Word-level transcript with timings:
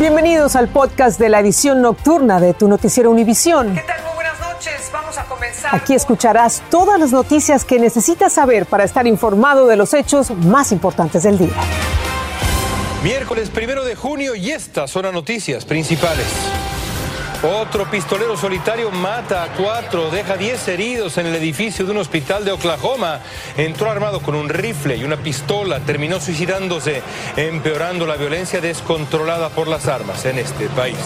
Bienvenidos 0.00 0.56
al 0.56 0.68
podcast 0.68 1.20
de 1.20 1.28
la 1.28 1.40
edición 1.40 1.82
nocturna 1.82 2.40
de 2.40 2.54
tu 2.54 2.68
noticiero 2.68 3.10
Univisión. 3.10 3.74
¿Qué 3.74 3.82
tal? 3.82 4.02
Muy 4.02 4.14
buenas 4.14 4.40
noches. 4.40 4.90
Vamos 4.90 5.18
a 5.18 5.24
comenzar. 5.24 5.74
Aquí 5.74 5.92
escucharás 5.92 6.62
todas 6.70 6.98
las 6.98 7.12
noticias 7.12 7.66
que 7.66 7.78
necesitas 7.78 8.32
saber 8.32 8.64
para 8.64 8.84
estar 8.84 9.06
informado 9.06 9.66
de 9.66 9.76
los 9.76 9.92
hechos 9.92 10.30
más 10.30 10.72
importantes 10.72 11.24
del 11.24 11.36
día. 11.36 11.52
Miércoles 13.04 13.50
primero 13.50 13.84
de 13.84 13.94
junio 13.94 14.34
y 14.34 14.52
estas 14.52 14.90
son 14.90 15.02
las 15.02 15.12
noticias 15.12 15.66
principales. 15.66 16.24
Otro 17.42 17.90
pistolero 17.90 18.36
solitario 18.36 18.90
mata 18.90 19.44
a 19.44 19.48
cuatro, 19.54 20.10
deja 20.10 20.36
diez 20.36 20.68
heridos 20.68 21.16
en 21.16 21.24
el 21.24 21.34
edificio 21.36 21.86
de 21.86 21.92
un 21.92 21.96
hospital 21.96 22.44
de 22.44 22.52
Oklahoma. 22.52 23.20
Entró 23.56 23.90
armado 23.90 24.20
con 24.20 24.34
un 24.34 24.50
rifle 24.50 24.94
y 24.98 25.04
una 25.04 25.16
pistola, 25.16 25.80
terminó 25.80 26.20
suicidándose, 26.20 27.00
empeorando 27.36 28.06
la 28.06 28.16
violencia 28.16 28.60
descontrolada 28.60 29.48
por 29.48 29.68
las 29.68 29.88
armas 29.88 30.26
en 30.26 30.38
este 30.38 30.66
país. 30.68 30.98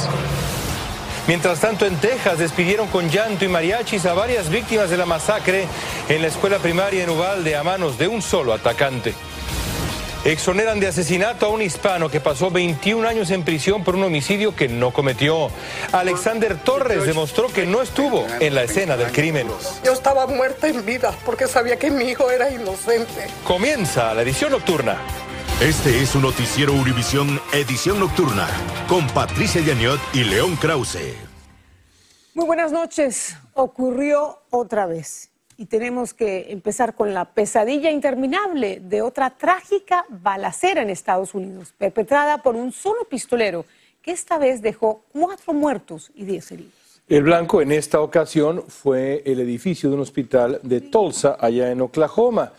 Mientras 1.28 1.60
tanto, 1.60 1.86
en 1.86 1.96
Texas 1.98 2.36
despidieron 2.36 2.88
con 2.88 3.08
llanto 3.08 3.44
y 3.44 3.48
mariachis 3.48 4.04
a 4.04 4.12
varias 4.12 4.50
víctimas 4.50 4.90
de 4.90 4.96
la 4.96 5.06
masacre 5.06 5.68
en 6.08 6.20
la 6.20 6.26
escuela 6.26 6.58
primaria 6.58 7.04
en 7.04 7.10
Uvalde 7.10 7.54
a 7.54 7.62
manos 7.62 7.96
de 7.96 8.08
un 8.08 8.20
solo 8.20 8.52
atacante. 8.52 9.14
Exoneran 10.24 10.80
de 10.80 10.86
asesinato 10.86 11.44
a 11.44 11.50
un 11.50 11.60
hispano 11.60 12.08
que 12.08 12.18
pasó 12.18 12.50
21 12.50 13.06
años 13.06 13.30
en 13.30 13.44
prisión 13.44 13.84
por 13.84 13.94
un 13.94 14.04
homicidio 14.04 14.56
que 14.56 14.68
no 14.68 14.90
cometió. 14.90 15.50
Alexander 15.92 16.56
Torres 16.56 17.04
demostró 17.04 17.48
que 17.48 17.66
no 17.66 17.82
estuvo 17.82 18.26
en 18.40 18.54
la 18.54 18.62
escena 18.62 18.96
del 18.96 19.12
crimen. 19.12 19.48
Yo 19.84 19.92
estaba 19.92 20.26
muerta 20.26 20.66
en 20.66 20.86
vida 20.86 21.14
porque 21.26 21.46
sabía 21.46 21.78
que 21.78 21.90
mi 21.90 22.04
hijo 22.04 22.30
era 22.30 22.50
inocente. 22.50 23.26
Comienza 23.44 24.14
la 24.14 24.22
edición 24.22 24.52
nocturna. 24.52 24.96
Este 25.60 26.00
es 26.00 26.14
un 26.14 26.22
noticiero 26.22 26.72
Univisión 26.72 27.38
Edición 27.52 28.00
Nocturna 28.00 28.48
con 28.88 29.06
Patricia 29.08 29.60
Yaniot 29.60 30.00
y 30.14 30.24
León 30.24 30.56
Krause. 30.56 31.16
Muy 32.32 32.46
buenas 32.46 32.72
noches. 32.72 33.36
Ocurrió 33.52 34.42
otra 34.50 34.86
vez 34.86 35.33
y 35.56 35.66
tenemos 35.66 36.14
que 36.14 36.52
empezar 36.52 36.94
con 36.94 37.14
la 37.14 37.26
pesadilla 37.26 37.90
interminable 37.90 38.80
de 38.80 39.02
otra 39.02 39.30
trágica 39.30 40.04
balacera 40.08 40.82
en 40.82 40.90
Estados 40.90 41.34
Unidos, 41.34 41.74
perpetrada 41.76 42.42
por 42.42 42.56
un 42.56 42.72
solo 42.72 43.04
pistolero, 43.08 43.64
que 44.02 44.10
esta 44.10 44.38
vez 44.38 44.60
dejó 44.62 45.04
cuatro 45.12 45.52
muertos 45.52 46.10
y 46.14 46.24
diez 46.24 46.50
heridos. 46.52 46.72
El 47.08 47.22
blanco 47.22 47.60
en 47.60 47.72
esta 47.72 48.00
ocasión 48.00 48.64
fue 48.66 49.22
el 49.26 49.40
edificio 49.40 49.90
de 49.90 49.96
un 49.96 50.02
hospital 50.02 50.60
de 50.62 50.80
Tulsa, 50.80 51.36
allá 51.38 51.70
en 51.70 51.82
Oklahoma. 51.82 52.52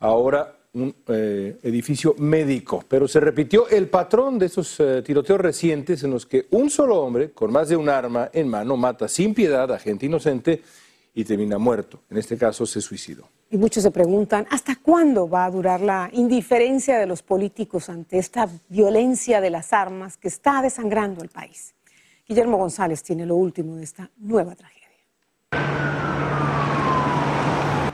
Ahora 0.00 0.56
un 0.74 0.94
eh, 1.08 1.58
edificio 1.62 2.14
médico, 2.18 2.82
pero 2.88 3.06
se 3.06 3.20
repitió 3.20 3.68
el 3.68 3.88
patrón 3.88 4.38
de 4.38 4.46
esos 4.46 4.80
eh, 4.80 5.02
tiroteos 5.02 5.40
recientes 5.40 6.02
en 6.02 6.10
los 6.10 6.24
que 6.24 6.46
un 6.50 6.70
solo 6.70 7.00
hombre, 7.00 7.30
con 7.30 7.52
más 7.52 7.68
de 7.68 7.76
un 7.76 7.88
arma 7.88 8.30
en 8.32 8.48
mano, 8.48 8.76
mata 8.76 9.06
sin 9.06 9.34
piedad 9.34 9.70
a 9.70 9.78
gente 9.78 10.06
inocente 10.06 10.62
y 11.14 11.24
termina 11.24 11.58
muerto. 11.58 12.00
En 12.10 12.18
este 12.18 12.36
caso 12.36 12.64
se 12.66 12.80
suicidó. 12.80 13.28
Y 13.50 13.58
muchos 13.58 13.82
se 13.82 13.90
preguntan, 13.90 14.46
¿hasta 14.50 14.76
cuándo 14.76 15.28
va 15.28 15.44
a 15.44 15.50
durar 15.50 15.80
la 15.80 16.08
indiferencia 16.12 16.98
de 16.98 17.06
los 17.06 17.22
políticos 17.22 17.90
ante 17.90 18.18
esta 18.18 18.48
violencia 18.68 19.40
de 19.40 19.50
las 19.50 19.72
armas 19.72 20.16
que 20.16 20.28
está 20.28 20.62
desangrando 20.62 21.22
el 21.22 21.28
país? 21.28 21.74
Guillermo 22.26 22.56
González 22.56 23.02
tiene 23.02 23.26
lo 23.26 23.36
último 23.36 23.76
de 23.76 23.84
esta 23.84 24.10
nueva 24.16 24.54
tragedia. 24.54 24.82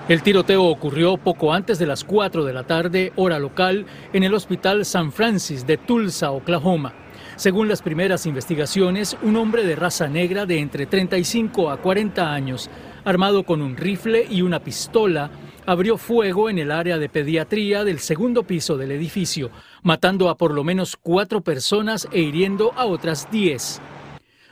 El 0.08 0.22
tiroteo 0.22 0.64
ocurrió 0.64 1.18
poco 1.18 1.52
antes 1.52 1.78
de 1.78 1.86
las 1.86 2.02
4 2.04 2.44
de 2.44 2.52
la 2.54 2.66
tarde, 2.66 3.12
hora 3.16 3.38
local, 3.38 3.84
en 4.12 4.22
el 4.22 4.32
Hospital 4.32 4.86
San 4.86 5.12
Francis 5.12 5.66
de 5.66 5.76
Tulsa, 5.76 6.30
Oklahoma. 6.30 6.94
Según 7.36 7.68
las 7.68 7.82
primeras 7.82 8.24
investigaciones, 8.24 9.18
un 9.22 9.36
hombre 9.36 9.64
de 9.64 9.76
raza 9.76 10.08
negra 10.08 10.46
de 10.46 10.60
entre 10.60 10.86
35 10.86 11.70
a 11.70 11.82
40 11.82 12.32
años 12.32 12.70
armado 13.08 13.44
con 13.44 13.62
un 13.62 13.74
rifle 13.74 14.26
y 14.28 14.42
una 14.42 14.60
pistola, 14.60 15.30
abrió 15.64 15.96
fuego 15.96 16.50
en 16.50 16.58
el 16.58 16.70
área 16.70 16.98
de 16.98 17.08
pediatría 17.08 17.82
del 17.82 18.00
segundo 18.00 18.42
piso 18.42 18.76
del 18.76 18.90
edificio, 18.90 19.50
matando 19.82 20.28
a 20.28 20.36
por 20.36 20.52
lo 20.52 20.62
menos 20.62 20.94
cuatro 20.94 21.40
personas 21.40 22.06
e 22.12 22.20
hiriendo 22.20 22.74
a 22.76 22.84
otras 22.84 23.30
diez. 23.30 23.80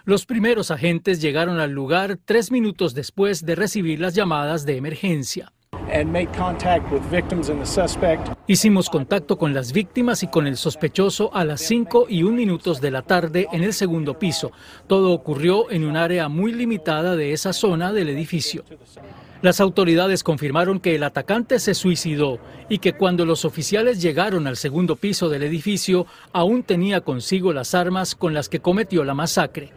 Los 0.06 0.24
primeros 0.24 0.70
agentes 0.70 1.20
llegaron 1.20 1.60
al 1.60 1.72
lugar 1.72 2.18
tres 2.24 2.50
minutos 2.50 2.94
después 2.94 3.44
de 3.44 3.56
recibir 3.56 4.00
las 4.00 4.14
llamadas 4.14 4.64
de 4.64 4.78
emergencia. 4.78 5.52
Hicimos 8.46 8.90
contacto 8.90 9.38
con 9.38 9.54
las 9.54 9.72
víctimas 9.72 10.22
y 10.22 10.28
con 10.28 10.46
el 10.46 10.56
sospechoso 10.56 11.34
a 11.34 11.44
las 11.44 11.60
5 11.62 12.06
y 12.08 12.22
un 12.22 12.36
minutos 12.36 12.80
de 12.80 12.90
la 12.90 13.02
tarde 13.02 13.48
en 13.52 13.62
el 13.62 13.72
segundo 13.72 14.18
piso. 14.18 14.52
Todo 14.86 15.12
ocurrió 15.12 15.70
en 15.70 15.84
un 15.84 15.96
área 15.96 16.28
muy 16.28 16.52
limitada 16.52 17.16
de 17.16 17.32
esa 17.32 17.52
zona 17.52 17.92
del 17.92 18.08
edificio. 18.08 18.64
Las 19.42 19.60
autoridades 19.60 20.22
confirmaron 20.22 20.80
que 20.80 20.94
el 20.94 21.02
atacante 21.02 21.58
se 21.58 21.74
suicidó 21.74 22.38
y 22.68 22.78
que 22.78 22.94
cuando 22.94 23.26
los 23.26 23.44
oficiales 23.44 24.00
llegaron 24.00 24.46
al 24.46 24.56
segundo 24.56 24.96
piso 24.96 25.28
del 25.28 25.42
edificio 25.42 26.06
aún 26.32 26.62
tenía 26.62 27.02
consigo 27.02 27.52
las 27.52 27.74
armas 27.74 28.14
con 28.14 28.34
las 28.34 28.48
que 28.48 28.60
cometió 28.60 29.04
la 29.04 29.14
masacre. 29.14 29.72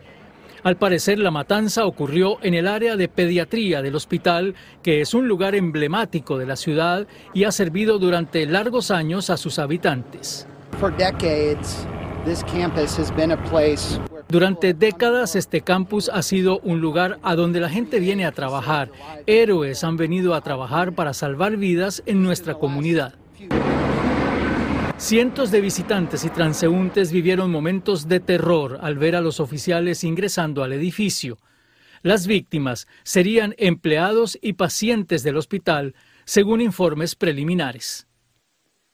Al 0.64 0.78
parecer, 0.78 1.20
la 1.20 1.32
matanza 1.32 1.86
ocurrió 1.86 2.38
en 2.42 2.54
el 2.54 2.68
área 2.68 2.96
de 2.96 3.08
pediatría 3.08 3.82
del 3.82 3.96
hospital, 3.96 4.56
que 4.84 5.02
es 5.02 5.14
un 5.14 5.28
lugar 5.28 5.56
emblemático 5.56 6.38
de 6.38 6.46
la 6.46 6.56
ciudad 6.56 7.08
y 7.34 7.46
ha 7.46 7.52
servido 7.52 7.98
durante 8.00 8.46
largos 8.46 8.92
años 8.92 9.30
a 9.30 9.38
sus 9.38 9.60
habitantes. 9.60 10.48
Durante 14.28 14.74
décadas 14.74 15.36
este 15.36 15.62
campus 15.62 16.10
ha 16.14 16.22
sido 16.22 16.60
un 16.60 16.82
lugar 16.82 17.18
a 17.24 17.36
donde 17.36 17.60
la 17.60 17.70
gente 17.70 18.00
viene 18.00 18.26
a 18.26 18.32
trabajar. 18.32 18.92
Héroes 19.26 19.84
han 19.84 19.98
venido 19.98 20.36
a 20.36 20.42
trabajar 20.42 20.94
para 20.94 21.14
salvar 21.14 21.58
vidas 21.58 22.04
en 22.06 22.22
nuestra 22.22 22.54
comunidad. 22.56 23.16
Cientos 25.00 25.50
de 25.50 25.62
visitantes 25.62 26.26
y 26.26 26.30
transeúntes 26.30 27.14
vivieron 27.14 27.50
momentos 27.50 28.10
de 28.10 28.20
terror 28.20 28.80
al 28.82 28.98
ver 28.98 29.16
a 29.16 29.22
los 29.22 29.40
oficiales 29.40 30.04
ingresando 30.04 30.62
al 30.62 30.74
edificio. 30.74 31.38
Las 32.02 32.28
víctimas 32.28 32.86
serían 33.04 33.56
empleados 33.58 34.38
y 34.42 34.54
pacientes 34.54 35.24
del 35.24 35.38
hospital, 35.38 35.96
según 36.26 36.60
informes 36.60 37.16
preliminares. 37.16 38.08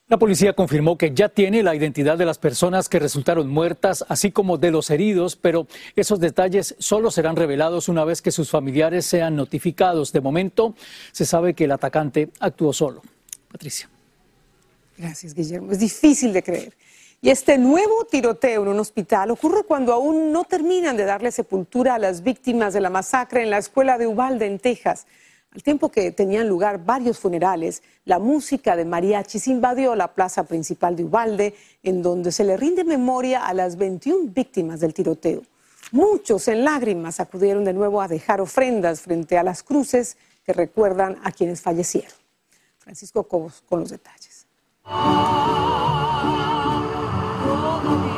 La 0.08 0.20
policía 0.20 0.54
confirmó 0.54 0.96
que 0.96 1.12
ya 1.12 1.28
tiene 1.28 1.64
la 1.64 1.76
identidad 1.76 2.20
de 2.20 2.26
las 2.26 2.38
personas 2.38 2.88
que 2.88 3.00
resultaron 3.00 3.50
muertas, 3.50 4.06
así 4.08 4.32
como 4.32 4.60
de 4.60 4.70
los 4.70 4.92
heridos, 4.92 5.36
pero 5.36 5.66
esos 5.96 6.20
detalles 6.20 6.76
solo 6.78 7.10
serán 7.10 7.36
revelados 7.36 7.90
una 7.90 8.06
vez 8.06 8.22
que 8.22 8.30
sus 8.30 8.52
familiares 8.52 9.08
sean 9.08 9.36
notificados. 9.36 10.14
De 10.14 10.22
momento, 10.22 10.76
se 11.12 11.26
sabe 11.26 11.56
que 11.56 11.64
el 11.64 11.72
atacante 11.72 12.30
actuó 12.40 12.74
solo. 12.74 13.02
Patricia. 13.52 13.90
Gracias, 14.98 15.34
Guillermo. 15.34 15.72
Es 15.72 15.80
difícil 15.80 16.34
de 16.34 16.44
creer. 16.44 16.74
Y 17.22 17.30
este 17.30 17.58
nuevo 17.58 18.06
tiroteo 18.06 18.64
en 18.64 18.68
un 18.68 18.80
hospital 18.80 19.32
ocurre 19.32 19.64
cuando 19.64 19.94
aún 19.94 20.32
no 20.32 20.44
terminan 20.44 20.96
de 20.96 21.06
darle 21.06 21.32
sepultura 21.32 21.96
a 21.96 22.00
las 22.00 22.22
víctimas 22.22 22.74
de 22.74 22.82
la 22.82 22.90
masacre 22.90 23.42
en 23.42 23.50
la 23.50 23.58
escuela 23.58 23.98
de 23.98 24.08
Uvalde, 24.08 24.46
en 24.46 24.60
Texas. 24.60 25.08
Al 25.52 25.64
tiempo 25.64 25.90
que 25.90 26.12
tenían 26.12 26.50
lugar 26.50 26.84
varios 26.84 27.18
funerales, 27.18 27.82
la 28.04 28.20
música 28.20 28.76
de 28.76 28.84
mariachis 28.86 29.48
invadió 29.48 29.96
la 29.96 30.14
plaza 30.14 30.44
principal 30.44 30.96
de 30.96 31.06
Uvalde, 31.06 31.56
en 31.82 32.02
donde 32.02 32.32
se 32.32 32.44
le 32.44 32.58
rinde 32.58 32.84
memoria 32.84 33.46
a 33.46 33.54
las 33.54 33.78
21 33.78 34.32
víctimas 34.34 34.82
del 34.82 34.94
tiroteo. 34.94 35.42
Muchos 35.92 36.48
en 36.50 36.66
lágrimas 36.66 37.20
acudieron 37.20 37.64
de 37.64 37.74
nuevo 37.74 38.02
a 38.02 38.08
dejar 38.08 38.42
ofrendas 38.42 39.02
frente 39.02 39.38
a 39.38 39.44
las 39.44 39.64
cruces 39.64 40.18
que 40.46 40.52
recuerdan 40.52 41.18
a 41.24 41.32
quienes 41.32 41.62
fallecieron. 41.62 42.12
Francisco 42.80 43.24
Cobos 43.28 43.64
con 43.68 43.80
los 43.80 43.90
detalles. 43.90 44.25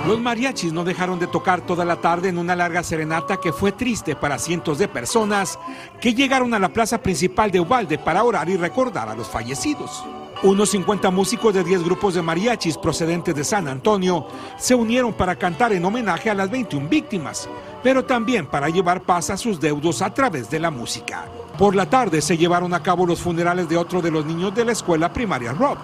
Los 0.07 0.21
mariachis 0.21 0.71
no 0.71 0.85
dejaron 0.85 1.19
de 1.19 1.27
tocar 1.27 1.65
toda 1.65 1.83
la 1.83 1.97
tarde 1.97 2.29
en 2.29 2.37
una 2.37 2.55
larga 2.55 2.81
serenata 2.81 3.41
que 3.41 3.51
fue 3.51 3.73
triste 3.73 4.15
para 4.15 4.39
cientos 4.39 4.77
de 4.77 4.87
personas 4.87 5.59
que 5.99 6.13
llegaron 6.13 6.53
a 6.53 6.59
la 6.59 6.69
plaza 6.69 6.99
principal 6.99 7.51
de 7.51 7.59
Ubalde 7.59 7.97
para 7.97 8.23
orar 8.23 8.47
y 8.47 8.55
recordar 8.55 9.09
a 9.09 9.15
los 9.15 9.27
fallecidos. 9.27 10.05
Unos 10.43 10.69
50 10.69 11.09
músicos 11.09 11.53
de 11.53 11.63
10 11.63 11.83
grupos 11.83 12.13
de 12.13 12.21
mariachis 12.21 12.77
procedentes 12.77 13.35
de 13.35 13.43
San 13.43 13.67
Antonio 13.67 14.27
se 14.57 14.75
unieron 14.75 15.11
para 15.11 15.35
cantar 15.35 15.73
en 15.73 15.83
homenaje 15.83 16.29
a 16.29 16.35
las 16.35 16.49
21 16.49 16.87
víctimas, 16.87 17.49
pero 17.83 18.05
también 18.05 18.45
para 18.45 18.69
llevar 18.69 19.01
paz 19.01 19.29
a 19.29 19.35
sus 19.35 19.59
deudos 19.59 20.01
a 20.01 20.13
través 20.13 20.49
de 20.49 20.59
la 20.59 20.71
música. 20.71 21.25
Por 21.57 21.75
la 21.75 21.89
tarde 21.89 22.21
se 22.21 22.37
llevaron 22.37 22.73
a 22.73 22.81
cabo 22.81 23.05
los 23.05 23.19
funerales 23.19 23.67
de 23.67 23.75
otro 23.75 24.01
de 24.01 24.11
los 24.11 24.25
niños 24.25 24.55
de 24.55 24.63
la 24.63 24.71
escuela 24.71 25.11
primaria 25.11 25.51
Rob. 25.51 25.77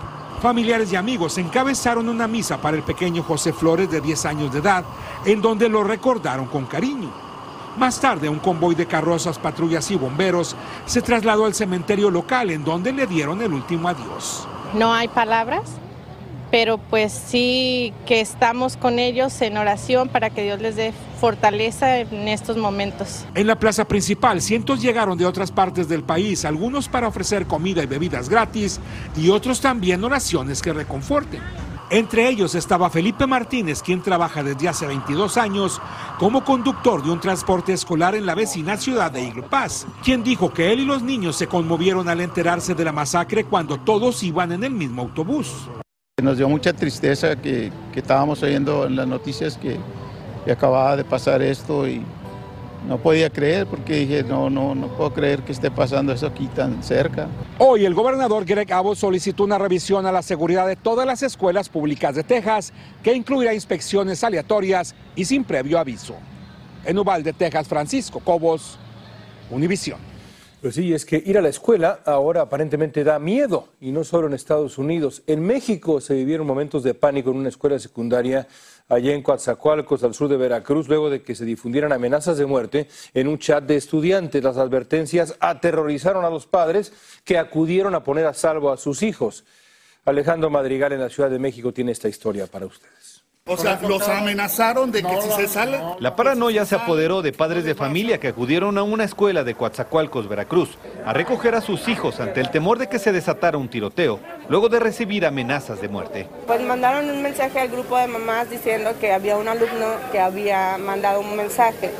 Familiares 0.44 0.92
y 0.92 0.98
amigos 0.98 1.38
encabezaron 1.38 2.10
una 2.10 2.28
misa 2.28 2.57
para 2.57 2.75
el 2.75 2.84
pequeño 2.84 3.24
José 3.24 3.54
Flores 3.54 3.90
de 3.90 4.01
10 4.01 4.25
años 4.25 4.51
de 4.51 4.60
edad, 4.60 4.84
en 5.24 5.42
donde 5.42 5.69
lo 5.69 5.86
recordaron 5.86 6.48
con 6.48 6.66
cariño. 6.66 7.10
Más 7.78 7.98
tarde, 8.01 8.28
un 8.28 8.40
convoy 8.40 8.75
de 8.75 8.86
carrozas, 8.86 9.40
patrullas 9.40 9.90
y 9.90 9.95
bomberos 9.95 10.54
se 10.86 11.01
trasladó 11.01 11.45
al 11.45 11.54
cementerio 11.54 12.12
local, 12.12 12.50
en 12.50 12.66
donde 12.66 12.92
le 12.92 13.07
dieron 13.07 13.42
el 13.42 13.54
último 13.54 13.88
adiós. 13.88 14.45
No 14.74 14.94
hay 14.94 15.07
palabras 15.07 15.80
pero 16.53 16.77
pues 16.77 17.11
sí 17.11 17.95
que 18.05 18.21
estamos 18.21 18.77
con 18.77 19.00
ellos 19.00 19.41
en 19.41 19.57
oración 19.57 20.07
para 20.07 20.29
que 20.29 20.44
Dios 20.44 20.61
les 20.61 20.75
dé 20.75 20.94
fortaleza 21.19 21.97
en 21.97 22.27
estos 22.27 22.57
momentos. 22.57 23.25
En 23.33 23.47
la 23.47 23.57
plaza 23.57 23.88
principal, 23.88 24.39
cientos 24.39 24.79
llegaron 24.79 25.17
de 25.17 25.25
otras 25.25 25.51
partes 25.51 25.89
del 25.89 26.03
país, 26.03 26.45
algunos 26.45 26.89
para 26.89 27.07
ofrecer 27.07 27.47
comida 27.47 27.81
y 27.81 27.88
bebidas 27.88 28.29
gratis 28.29 28.79
y 29.17 29.31
otros 29.31 29.61
también 29.61 30.03
oraciones 30.03 30.61
que 30.61 30.73
reconforten. 30.73 31.41
Entre 31.89 32.29
ellos 32.29 32.53
estaba 32.53 32.91
Felipe 32.91 33.25
Martínez, 33.25 33.81
quien 33.81 34.03
trabaja 34.03 34.44
desde 34.44 34.69
hace 34.69 34.85
22 34.85 35.38
años 35.38 35.81
como 36.19 36.44
conductor 36.44 37.03
de 37.03 37.09
un 37.09 37.19
transporte 37.19 37.73
escolar 37.73 38.13
en 38.13 38.27
la 38.27 38.35
vecina 38.35 38.77
ciudad 38.77 39.09
de 39.09 39.23
Iglopaz, 39.23 39.88
quien 40.03 40.23
dijo 40.23 40.53
que 40.53 40.71
él 40.71 40.81
y 40.81 40.85
los 40.85 41.01
niños 41.01 41.35
se 41.35 41.47
conmovieron 41.47 42.09
al 42.09 42.21
enterarse 42.21 42.75
de 42.75 42.85
la 42.85 42.91
masacre 42.91 43.44
cuando 43.44 43.79
todos 43.79 44.21
iban 44.21 44.51
en 44.51 44.63
el 44.63 44.71
mismo 44.71 45.01
autobús. 45.01 45.67
Nos 46.21 46.38
dio 46.38 46.48
mucha 46.48 46.71
tristeza 46.74 47.36
que, 47.36 47.71
estábamos 47.95 48.44
oyendo 48.44 48.86
en 48.86 48.95
las 48.95 49.07
noticias 49.07 49.57
que, 49.57 49.80
acababa 50.51 50.95
de 50.95 51.04
pasar 51.04 51.42
esto 51.42 51.88
y 51.88 52.04
no 52.88 53.00
podía 53.00 53.31
creer 53.31 53.65
porque 53.65 53.95
dije, 53.95 54.24
no, 54.24 54.48
no, 54.48 54.75
no 54.75 54.89
puedo 54.89 55.12
creer 55.12 55.42
que 55.42 55.51
esté 55.51 55.71
pasando 55.71 56.13
eso 56.13 56.27
aquí 56.27 56.45
tan 56.48 56.83
cerca. 56.83 57.27
Hoy 57.57 57.86
el 57.86 57.95
gobernador 57.95 58.45
Greg 58.45 58.71
Abbott 58.71 58.98
solicitó 58.98 59.44
una 59.44 59.57
revisión 59.57 60.06
a 60.06 60.12
la 60.12 60.21
seguridad 60.21 60.68
de 60.68 60.75
todas 60.75 61.07
las 61.07 61.24
escuelas 61.24 61.68
públicas 61.68 62.13
de 62.13 62.24
Texas 62.24 62.74
que 63.01 63.16
incluirá 63.16 63.56
inspecciones 63.56 64.24
aleatorias 64.24 64.94
y 65.16 65.25
sin 65.25 65.44
previo 65.44 65.80
aviso. 65.80 66.16
En 66.86 67.00
Uvalde, 67.00 67.33
Texas, 67.33 67.68
Francisco 67.68 68.19
Cobos, 68.19 68.77
Univisión. 69.50 70.12
Pues 70.63 70.75
sí, 70.75 70.94
es 70.94 71.04
que 71.04 71.21
ir 71.25 71.38
a 71.38 71.42
la 71.42 71.50
escuela 71.50 72.00
ahora 72.06 72.39
aparentemente 72.39 73.04
da 73.04 73.19
miedo, 73.19 73.68
y 73.81 73.92
no 73.92 74.06
solo 74.06 74.27
en 74.27 74.33
Estados 74.33 74.77
Unidos. 74.77 75.21
En 75.27 75.45
México 75.45 76.00
se 76.00 76.13
vivieron 76.13 76.48
momentos 76.48 76.83
de 76.83 76.94
pánico 76.94 77.31
en 77.31 77.36
una 77.36 77.50
escuela 77.50 77.77
secundaria 77.80 78.48
allá 78.88 79.13
en 79.13 79.24
Coatzacoalcos, 79.24 80.06
al 80.06 80.13
sur 80.13 80.30
de 80.30 80.38
Veracruz, 80.38 80.88
luego 80.88 81.10
de 81.10 81.21
que 81.21 81.36
se 81.36 81.44
difundieran 81.44 81.92
amenazas 81.92 82.38
de 82.38 82.45
muerte 82.45 82.88
en 83.13 83.27
un 83.27 83.39
chat 83.39 83.65
de 83.65 83.75
estudiantes. 83.75 84.42
Las 84.42 84.56
advertencias 84.56 85.36
aterrorizaron 85.42 86.24
a 86.24 86.30
los 86.30 86.48
padres 86.48 86.94
que 87.25 87.38
acudieron 87.38 87.94
a 87.94 88.06
poner 88.06 88.25
a 88.25 88.33
salvo 88.33 88.71
a 88.71 88.77
sus 88.77 89.04
hijos. 89.04 89.44
Alejandro 90.06 90.50
Madrigal 90.50 90.94
en 90.94 91.01
la 91.01 91.09
Ciudad 91.09 91.30
de 91.30 91.39
México 91.39 91.74
tiene 91.74 91.92
esta 91.92 92.07
historia 92.07 92.48
para 92.48 92.68
ustedes. 92.68 93.02
O 93.45 93.57
sea, 93.57 93.78
los 93.81 94.07
amenazaron 94.07 94.90
de 94.94 95.04
que 95.04 95.22
si 95.22 95.30
se 95.31 95.48
sale... 95.50 95.78
La 96.00 96.16
paranoia 96.16 96.66
se 96.66 96.75
apoderó 96.75 97.22
de 97.22 97.34
padres 97.34 97.66
de 97.66 97.75
familia 97.75 98.18
que 98.18 98.30
acudieron 98.30 98.78
a 98.78 98.84
una 98.84 99.04
escuela 99.04 99.44
de 99.44 99.54
Coatzacoalcos, 99.54 100.30
Veracruz, 100.30 100.78
a 101.06 101.12
recoger 101.12 101.54
a 101.54 101.60
sus 101.60 101.90
hijos 101.90 102.22
ante 102.22 102.40
el 102.40 102.51
temor 102.51 102.80
de 102.80 102.88
que 102.88 103.00
se 103.00 103.12
desatara 103.12 103.57
un 103.57 103.68
tiroteo, 103.68 104.22
luego 104.48 104.69
de 104.69 104.80
recibir 104.80 105.25
amenazas 105.25 105.81
de 105.81 105.90
muerte. 105.90 106.30
Pues 106.48 106.62
mandaron 106.62 107.10
un 107.10 107.22
mensaje 107.22 107.60
al 107.60 107.68
grupo 107.68 107.98
de 107.98 108.07
mamás 108.07 108.50
diciendo 108.50 108.92
que 109.01 109.12
había 109.12 109.36
un 109.36 109.50
alumno 109.50 109.88
que 110.13 110.22
había 110.22 110.78
mandado 110.78 111.19
un 111.19 111.36
mensaje 111.36 111.92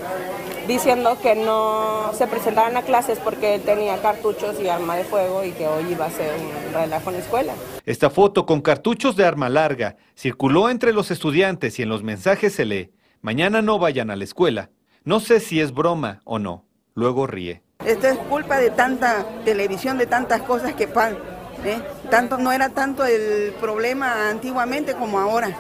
diciendo 0.68 1.18
que 1.22 1.36
no 1.36 2.12
se 2.14 2.28
presentaran 2.28 2.78
a 2.78 2.82
clases 2.84 3.20
porque 3.20 3.56
él 3.56 3.62
tenía 3.62 4.02
cartuchos 4.02 4.60
y 4.62 4.70
arma 4.70 4.96
de 4.96 5.04
fuego 5.04 5.44
y 5.44 5.52
que 5.52 5.68
hoy 5.68 5.86
iba 5.92 6.06
a 6.06 6.12
ser 6.12 6.34
un 6.40 6.74
relajo 6.74 7.10
en 7.10 7.16
la 7.18 7.22
escuela. 7.22 7.54
Esta 7.86 8.10
foto 8.10 8.46
con 8.46 8.62
cartuchos 8.62 9.16
de 9.16 9.26
arma 9.26 9.50
larga 9.50 9.98
circuló 10.16 10.70
entre 10.70 10.94
los 10.94 11.12
estudiantes 11.12 11.80
y 11.80 11.84
en 11.84 11.90
los 11.90 12.04
mensajes 12.04 12.54
se 12.54 12.66
lee, 12.66 12.92
mañana 13.22 13.62
no 13.62 13.80
vayan 13.80 14.10
a 14.10 14.16
la 14.16 14.24
escuela. 14.24 14.70
No 15.04 15.20
sé 15.20 15.40
si 15.40 15.60
es 15.60 15.74
broma 15.74 16.22
o 16.24 16.40
no. 16.40 16.66
Luego 16.96 17.28
ríe. 17.28 17.64
Esto 17.86 18.08
es 18.08 18.18
culpa 18.18 18.58
de 18.60 18.70
tanta 18.70 19.26
televisión, 19.44 19.98
de 19.98 20.06
tantas 20.06 20.44
cosas 20.44 20.74
que 20.76 20.88
pasan 20.88 21.18
¿eh? 21.64 21.82
Tanto, 22.10 22.38
no 22.38 22.52
era 22.52 22.70
tanto 22.70 23.06
el 23.06 23.54
problema 23.60 24.30
antiguamente 24.30 24.94
como 24.94 25.20
ahora. 25.20 25.56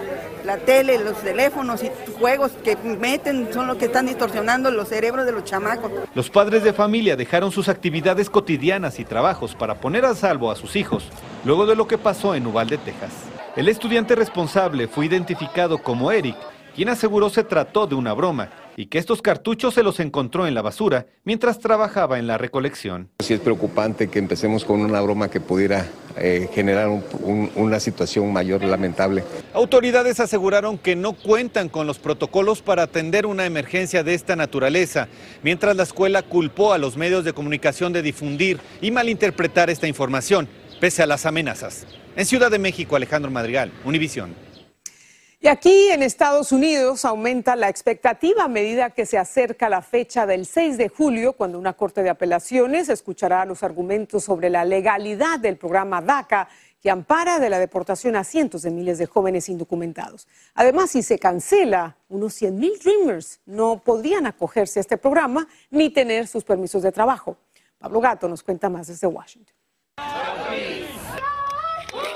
La 0.45 0.57
tele, 0.57 0.99
los 0.99 1.17
teléfonos 1.21 1.83
y 1.83 1.91
juegos 2.19 2.51
que 2.63 2.75
meten 2.75 3.49
son 3.53 3.67
los 3.67 3.77
que 3.77 3.85
están 3.85 4.05
distorsionando 4.05 4.71
los 4.71 4.89
cerebros 4.89 5.25
de 5.25 5.31
los 5.31 5.43
chamacos. 5.43 5.91
Los 6.13 6.29
padres 6.29 6.63
de 6.63 6.73
familia 6.73 7.15
dejaron 7.15 7.51
sus 7.51 7.69
actividades 7.69 8.29
cotidianas 8.29 8.99
y 8.99 9.05
trabajos 9.05 9.55
para 9.55 9.75
poner 9.75 10.05
a 10.05 10.15
salvo 10.15 10.51
a 10.51 10.55
sus 10.55 10.75
hijos, 10.75 11.05
luego 11.45 11.65
de 11.65 11.75
lo 11.75 11.87
que 11.87 11.97
pasó 11.97 12.35
en 12.35 12.47
Uvalde, 12.47 12.77
Texas. 12.77 13.11
El 13.55 13.69
estudiante 13.69 14.15
responsable 14.15 14.87
fue 14.87 15.05
identificado 15.05 15.77
como 15.77 16.11
Eric, 16.11 16.35
quien 16.75 16.89
aseguró 16.89 17.29
se 17.29 17.43
trató 17.43 17.87
de 17.87 17.95
una 17.95 18.13
broma 18.13 18.49
y 18.75 18.87
que 18.87 18.97
estos 18.97 19.21
cartuchos 19.21 19.73
se 19.73 19.83
los 19.83 19.99
encontró 19.99 20.47
en 20.47 20.53
la 20.53 20.61
basura 20.61 21.05
mientras 21.23 21.59
trabajaba 21.59 22.19
en 22.19 22.27
la 22.27 22.37
recolección. 22.37 23.09
Sí 23.19 23.33
es 23.33 23.39
preocupante 23.39 24.09
que 24.09 24.19
empecemos 24.19 24.65
con 24.65 24.81
una 24.81 25.01
broma 25.01 25.29
que 25.29 25.39
pudiera 25.39 25.87
eh, 26.17 26.49
generar 26.53 26.89
una 27.55 27.79
situación 27.79 28.31
mayor 28.31 28.63
lamentable. 28.63 29.23
Autoridades 29.53 30.19
aseguraron 30.19 30.77
que 30.77 30.95
no 30.95 31.13
cuentan 31.13 31.69
con 31.69 31.87
los 31.87 31.99
protocolos 31.99 32.61
para 32.61 32.83
atender 32.83 33.25
una 33.25 33.45
emergencia 33.45 34.03
de 34.03 34.13
esta 34.13 34.35
naturaleza, 34.35 35.07
mientras 35.41 35.75
la 35.75 35.83
escuela 35.83 36.21
culpó 36.21 36.73
a 36.73 36.77
los 36.77 36.97
medios 36.97 37.23
de 37.23 37.33
comunicación 37.33 37.93
de 37.93 38.01
difundir 38.01 38.59
y 38.81 38.91
malinterpretar 38.91 39.69
esta 39.69 39.87
información, 39.87 40.47
pese 40.79 41.01
a 41.01 41.07
las 41.07 41.25
amenazas. 41.25 41.87
En 42.15 42.25
Ciudad 42.25 42.51
de 42.51 42.59
México, 42.59 42.95
Alejandro 42.95 43.31
Madrigal, 43.31 43.71
Univisión. 43.83 44.35
Y 45.43 45.49
aquí 45.49 45.89
en 45.89 46.03
Estados 46.03 46.53
Unidos 46.53 47.03
aumenta 47.03 47.57
la 47.57 47.67
expectativa 47.67 48.45
a 48.45 48.47
medida 48.47 48.91
que 48.91 49.05
se 49.05 49.17
acerca 49.17 49.67
la 49.67 49.81
fecha 49.81 50.25
del 50.25 50.45
6 50.45 50.77
de 50.77 50.87
julio, 50.87 51.33
cuando 51.33 51.59
una 51.59 51.73
corte 51.73 52.01
de 52.01 52.09
apelaciones 52.09 52.87
escuchará 52.87 53.43
los 53.43 53.61
argumentos 53.61 54.23
sobre 54.23 54.49
la 54.49 54.63
legalidad 54.63 55.41
del 55.41 55.57
programa 55.57 56.01
DACA 56.01 56.47
que 56.81 56.89
ampara 56.89 57.39
de 57.39 57.49
la 57.49 57.59
deportación 57.59 58.15
a 58.15 58.23
cientos 58.23 58.61
de 58.61 58.71
miles 58.71 58.97
de 58.99 59.05
jóvenes 59.05 59.49
indocumentados. 59.49 60.29
Además, 60.53 60.91
si 60.91 61.03
se 61.03 61.19
cancela, 61.19 61.97
unos 62.07 62.33
100 62.35 62.57
mil 62.57 62.79
Dreamers 62.81 63.41
no 63.45 63.81
podrían 63.83 64.25
acogerse 64.25 64.79
a 64.79 64.81
este 64.81 64.95
programa 64.95 65.45
ni 65.69 65.89
tener 65.89 66.25
sus 66.27 66.45
permisos 66.45 66.83
de 66.83 66.93
trabajo. 66.93 67.35
Pablo 67.79 67.99
Gato 67.99 68.29
nos 68.29 68.43
cuenta 68.43 68.69
más 68.69 68.87
desde 68.87 69.07
Washington. 69.07 69.53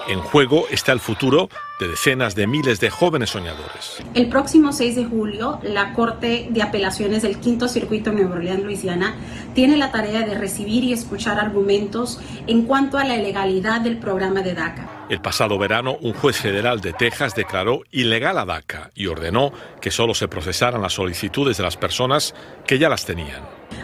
En 0.08 0.22
juego 0.22 0.68
está 0.72 0.94
el 0.94 1.02
futuro 1.02 1.50
de 1.82 1.90
decenas 1.90 2.34
de 2.34 2.48
miles 2.48 2.80
de 2.80 2.90
jóvenes 2.90 3.32
soñadores. 3.32 4.02
El 4.14 4.30
próximo 4.30 4.72
6 4.72 4.96
de 4.96 5.04
julio, 5.04 5.60
la 5.64 5.92
Corte 5.92 6.48
de 6.50 6.62
Apelaciones 6.62 7.24
del 7.24 7.40
Quinto 7.40 7.68
Circuito 7.68 8.14
Nueva 8.14 8.36
Orleans, 8.36 8.64
Luisiana, 8.64 9.16
tiene 9.54 9.76
la 9.76 9.92
tarea 9.92 10.22
de 10.26 10.38
recibir 10.38 10.86
y 10.86 10.94
escuchar 10.94 11.42
argumentos 11.42 12.22
en 12.48 12.64
cuanto 12.64 12.98
a 12.98 13.04
la 13.04 13.18
ilegalidad 13.18 13.82
del 13.82 13.98
programa 13.98 14.42
de 14.44 14.54
DACA. 14.54 14.90
El 15.10 15.20
pasado 15.20 15.58
verano, 15.58 15.98
un 16.00 16.14
juez 16.14 16.38
federal 16.38 16.80
de 16.80 16.94
Texas 16.94 17.36
declaró 17.36 17.82
ilegal 17.92 18.38
a 18.38 18.46
DACA 18.46 18.92
y 18.96 19.08
ordenó 19.08 19.52
que 19.82 19.92
solo 19.92 20.14
se 20.14 20.30
procesaran 20.30 20.82
las 20.82 20.94
solicitudes 20.94 21.58
de 21.58 21.64
las 21.64 21.76
personas 21.76 22.34
que 22.66 22.80
ya 22.80 22.88
las 22.88 23.06
tenían. 23.06 23.42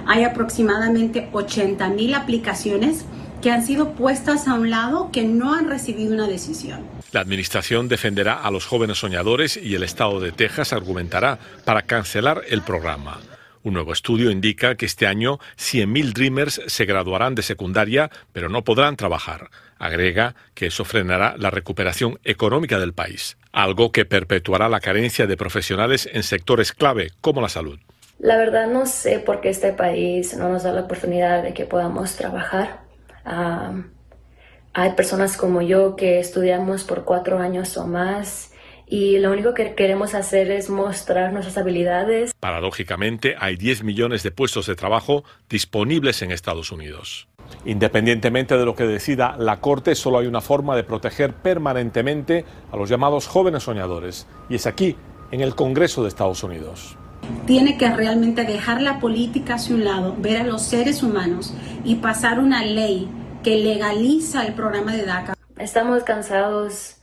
Hay 0.08 0.24
aproximadamente 0.24 1.30
80.000 1.34 2.15
aplicaciones 2.15 3.06
que 3.44 3.52
han 3.52 3.66
sido 3.66 3.92
puestas 3.92 4.48
a 4.48 4.54
un 4.54 4.70
lado 4.70 5.12
que 5.12 5.24
no 5.24 5.54
han 5.54 5.70
recibido 5.70 6.14
una 6.14 6.28
decisión. 6.28 6.88
La 7.12 7.20
Administración 7.20 7.90
defenderá 7.90 8.36
a 8.36 8.50
los 8.50 8.66
jóvenes 8.66 9.00
soñadores 9.00 9.58
y 9.58 9.76
el 9.76 9.84
Estado 9.84 10.22
de 10.22 10.32
Texas 10.32 10.72
argumentará 10.72 11.38
para 11.66 11.82
cancelar 11.82 12.44
el 12.48 12.62
programa. 12.62 13.20
Un 13.62 13.74
nuevo 13.74 13.92
estudio 13.92 14.32
indica 14.32 14.76
que 14.76 14.86
este 14.86 15.08
año 15.08 15.40
100.000 15.58 16.14
Dreamers 16.14 16.62
se 16.68 16.86
graduarán 16.86 17.36
de 17.36 17.42
secundaria, 17.42 18.10
pero 18.32 18.48
no 18.48 18.64
podrán 18.64 18.96
trabajar. 18.96 19.50
Agrega 19.78 20.36
que 20.54 20.68
eso 20.68 20.86
frenará 20.86 21.36
la 21.38 21.52
recuperación 21.52 22.20
económica 22.24 22.80
del 22.80 22.94
país, 22.94 23.38
algo 23.52 23.92
que 23.92 24.06
perpetuará 24.06 24.70
la 24.70 24.80
carencia 24.80 25.28
de 25.28 25.36
profesionales 25.36 26.10
en 26.14 26.24
sectores 26.24 26.72
clave 26.72 27.12
como 27.20 27.42
la 27.42 27.50
salud. 27.50 27.78
La 28.20 28.38
verdad 28.38 28.68
no 28.68 28.86
sé 28.86 29.20
por 29.20 29.42
qué 29.42 29.50
este 29.50 29.74
país 29.74 30.34
no 30.38 30.48
nos 30.48 30.64
da 30.64 30.72
la 30.72 30.82
oportunidad 30.82 31.44
de 31.44 31.54
que 31.54 31.66
podamos 31.66 32.16
trabajar 32.16 32.84
hay 33.25 34.92
personas 34.96 35.38
como 35.38 35.62
yo 35.62 35.96
que 35.96 36.20
estudiamos 36.20 36.84
por 36.84 37.03
cuatro 37.03 37.39
años 37.39 37.77
o 37.77 37.88
más 37.88 38.51
y 38.86 39.18
lo 39.20 39.32
único 39.32 39.53
que 39.53 39.75
queremos 39.75 40.13
hacer 40.13 40.51
es 40.51 40.70
mostrar 40.70 41.32
nuestras 41.32 41.58
habilidades. 41.58 42.34
Paradójicamente, 42.39 43.36
hay 43.39 43.56
10 43.56 43.84
millones 43.84 44.24
de 44.24 44.32
puestos 44.32 44.68
de 44.68 44.75
trabajo 44.75 45.24
disponibles 45.50 46.22
en 46.22 46.32
Estados 46.32 46.72
Unidos. 46.72 47.27
Independientemente 47.65 48.58
de 48.58 48.65
lo 48.65 48.75
que 48.75 48.86
decida 48.86 49.36
la 49.38 49.62
Corte, 49.62 49.96
solo 49.96 50.20
hay 50.20 50.27
una 50.27 50.42
forma 50.42 50.75
de 50.75 50.84
proteger 50.84 51.34
permanentemente 51.34 52.46
a 52.72 52.77
los 52.77 52.89
llamados 52.89 53.27
jóvenes 53.27 53.63
soñadores, 53.63 54.27
y 54.50 54.56
es 54.56 54.68
aquí, 54.68 54.96
en 55.32 55.42
el 55.42 55.56
Congreso 55.56 56.03
de 56.03 56.10
Estados 56.10 56.44
Unidos 56.44 56.98
tiene 57.46 57.77
que 57.77 57.89
realmente 57.89 58.44
dejar 58.44 58.82
la 58.82 59.00
política 59.00 59.56
hacia 59.56 59.75
un 59.75 59.84
lado, 59.84 60.15
ver 60.18 60.38
a 60.38 60.44
los 60.44 60.62
seres 60.62 61.03
humanos 61.03 61.53
y 61.84 61.96
pasar 61.96 62.39
una 62.39 62.63
ley 62.63 63.10
que 63.44 63.58
legaliza 63.58 64.46
el 64.46 64.53
programa 64.53 64.96
de 64.96 65.06
DACA. 65.06 65.34
Estamos 65.58 66.03
cansados 66.03 66.98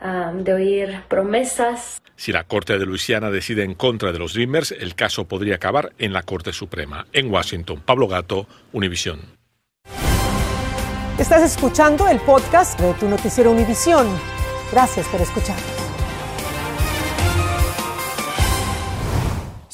um, 0.00 0.44
de 0.44 0.54
oír 0.54 1.00
promesas. 1.08 2.00
Si 2.16 2.32
la 2.32 2.44
Corte 2.44 2.78
de 2.78 2.86
Luisiana 2.86 3.30
decide 3.30 3.64
en 3.64 3.74
contra 3.74 4.12
de 4.12 4.18
los 4.18 4.34
Dreamers, 4.34 4.72
el 4.72 4.94
caso 4.94 5.26
podría 5.26 5.56
acabar 5.56 5.92
en 5.98 6.12
la 6.12 6.22
Corte 6.22 6.52
Suprema. 6.52 7.06
En 7.12 7.30
Washington, 7.30 7.82
Pablo 7.84 8.08
Gato, 8.08 8.46
Univisión. 8.72 9.20
Estás 11.18 11.42
escuchando 11.42 12.08
el 12.08 12.18
podcast 12.20 12.80
de 12.80 12.94
tu 12.94 13.06
noticiero 13.08 13.50
Univisión. 13.50 14.06
Gracias 14.72 15.06
por 15.08 15.20
escuchar. 15.20 15.58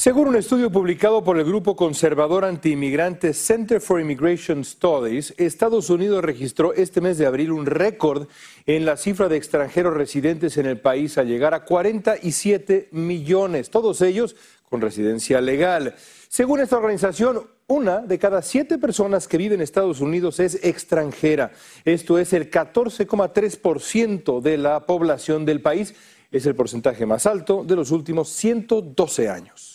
Según 0.07 0.29
un 0.29 0.37
estudio 0.37 0.71
publicado 0.71 1.25
por 1.25 1.37
el 1.37 1.45
grupo 1.45 1.75
conservador 1.75 2.45
antiinmigrante 2.45 3.35
Center 3.35 3.81
for 3.81 4.01
Immigration 4.01 4.65
Studies, 4.65 5.35
Estados 5.37 5.91
Unidos 5.91 6.23
registró 6.23 6.73
este 6.75 7.01
mes 7.01 7.19
de 7.19 7.27
abril 7.27 7.51
un 7.51 7.67
récord 7.67 8.29
en 8.67 8.87
la 8.87 8.97
cifra 8.97 9.29
de 9.29 9.37
extranjeros 9.37 9.95
residentes 9.95 10.59
en 10.59 10.67
el 10.67 10.79
país 10.79 11.19
al 11.19 11.27
llegar 11.27 11.55
a 11.55 11.65
47 11.65 12.91
millones, 12.93 13.71
todos 13.71 14.01
ellos 14.01 14.37
con 14.71 14.81
residencia 14.81 15.41
legal. 15.41 15.97
Según 16.29 16.61
esta 16.61 16.77
organización, 16.77 17.49
una 17.67 17.99
de 17.99 18.21
cada 18.21 18.43
siete 18.43 18.79
personas 18.79 19.27
que 19.27 19.39
vive 19.39 19.57
en 19.57 19.61
Estados 19.61 20.01
Unidos 20.01 20.39
es 20.39 20.65
extranjera. 20.65 21.51
Esto 21.85 22.21
es 22.21 22.33
el 22.33 22.49
14,3% 22.49 24.41
de 24.41 24.57
la 24.57 24.87
población 24.87 25.45
del 25.45 25.61
país. 25.61 25.97
Es 26.31 26.47
el 26.47 26.55
porcentaje 26.55 27.07
más 27.07 27.27
alto 27.27 27.65
de 27.65 27.75
los 27.75 27.91
últimos 27.91 28.29
112 28.29 29.29
años. 29.29 29.66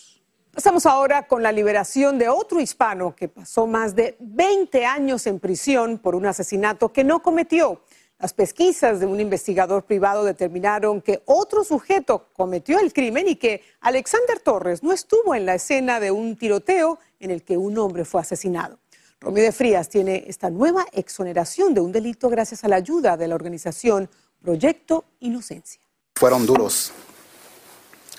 Pasamos 0.53 0.85
ahora 0.85 1.27
con 1.27 1.41
la 1.41 1.53
liberación 1.53 2.19
de 2.19 2.27
otro 2.27 2.59
hispano 2.59 3.15
que 3.15 3.29
pasó 3.29 3.67
más 3.67 3.95
de 3.95 4.17
20 4.19 4.85
años 4.85 5.25
en 5.25 5.39
prisión 5.39 5.97
por 5.97 6.13
un 6.13 6.25
asesinato 6.25 6.91
que 6.91 7.05
no 7.05 7.21
cometió. 7.21 7.81
Las 8.19 8.33
pesquisas 8.33 8.99
de 8.99 9.05
un 9.05 9.21
investigador 9.21 9.85
privado 9.85 10.25
determinaron 10.25 11.01
que 11.01 11.23
otro 11.25 11.63
sujeto 11.63 12.27
cometió 12.33 12.79
el 12.79 12.91
crimen 12.91 13.29
y 13.29 13.37
que 13.37 13.63
Alexander 13.79 14.39
Torres 14.39 14.83
no 14.83 14.91
estuvo 14.91 15.33
en 15.33 15.45
la 15.45 15.55
escena 15.55 16.01
de 16.01 16.11
un 16.11 16.35
tiroteo 16.35 16.99
en 17.21 17.31
el 17.31 17.43
que 17.43 17.55
un 17.55 17.77
hombre 17.77 18.03
fue 18.03 18.19
asesinado. 18.19 18.77
Romy 19.21 19.39
de 19.39 19.53
Frías 19.53 19.87
tiene 19.87 20.25
esta 20.27 20.49
nueva 20.49 20.85
exoneración 20.91 21.73
de 21.73 21.79
un 21.79 21.93
delito 21.93 22.27
gracias 22.27 22.65
a 22.65 22.67
la 22.67 22.75
ayuda 22.75 23.15
de 23.15 23.29
la 23.29 23.35
organización 23.35 24.09
Proyecto 24.41 25.05
Inocencia. 25.21 25.81
Fueron 26.15 26.45
duros, 26.45 26.91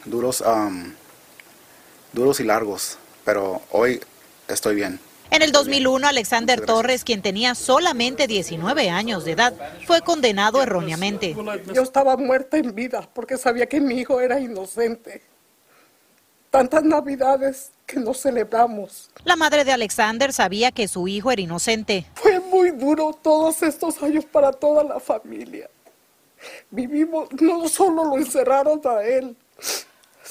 duros 0.07 0.43
duros 2.13 2.41
y 2.41 2.45
largos, 2.45 2.99
pero 3.25 3.63
hoy 3.71 4.01
estoy 4.49 4.75
bien. 4.75 5.01
En 5.31 5.41
el 5.41 5.51
2001, 5.51 6.07
Alexander 6.07 6.61
Torres, 6.61 7.05
quien 7.05 7.23
tenía 7.23 7.55
solamente 7.55 8.27
19 8.27 8.91
años 8.91 9.25
de 9.25 9.33
edad, 9.33 9.55
fue 9.87 10.03
condenado 10.03 10.63
erróneamente. 10.63 11.35
Yo 11.73 11.83
estaba 11.83 12.19
muerta 12.19 12.59
en 12.59 12.75
vida 12.75 13.09
porque 13.15 13.39
sabía 13.39 13.65
que 13.67 13.81
mi 13.81 13.95
hijo 13.95 14.21
era 14.21 14.39
inocente. 14.39 15.23
Tantas 16.51 16.85
navidades 16.85 17.71
que 17.87 17.99
no 17.99 18.13
celebramos. 18.13 19.09
La 19.25 19.37
madre 19.37 19.65
de 19.65 19.73
Alexander 19.73 20.35
sabía 20.35 20.71
que 20.71 20.87
su 20.87 21.09
hijo 21.09 21.31
era 21.31 21.41
inocente. 21.41 22.05
Fue 22.15 22.39
muy 22.39 22.71
duro 22.73 23.19
todos 23.23 23.63
estos 23.63 24.03
años 24.03 24.27
para 24.27 24.53
toda 24.53 24.85
la 24.85 25.01
familia. 25.01 25.71
Vivimos, 26.71 27.29
no 27.41 27.69
solo 27.69 28.05
lo 28.05 28.17
encerraron 28.19 28.83
a 28.85 29.03
él, 29.03 29.35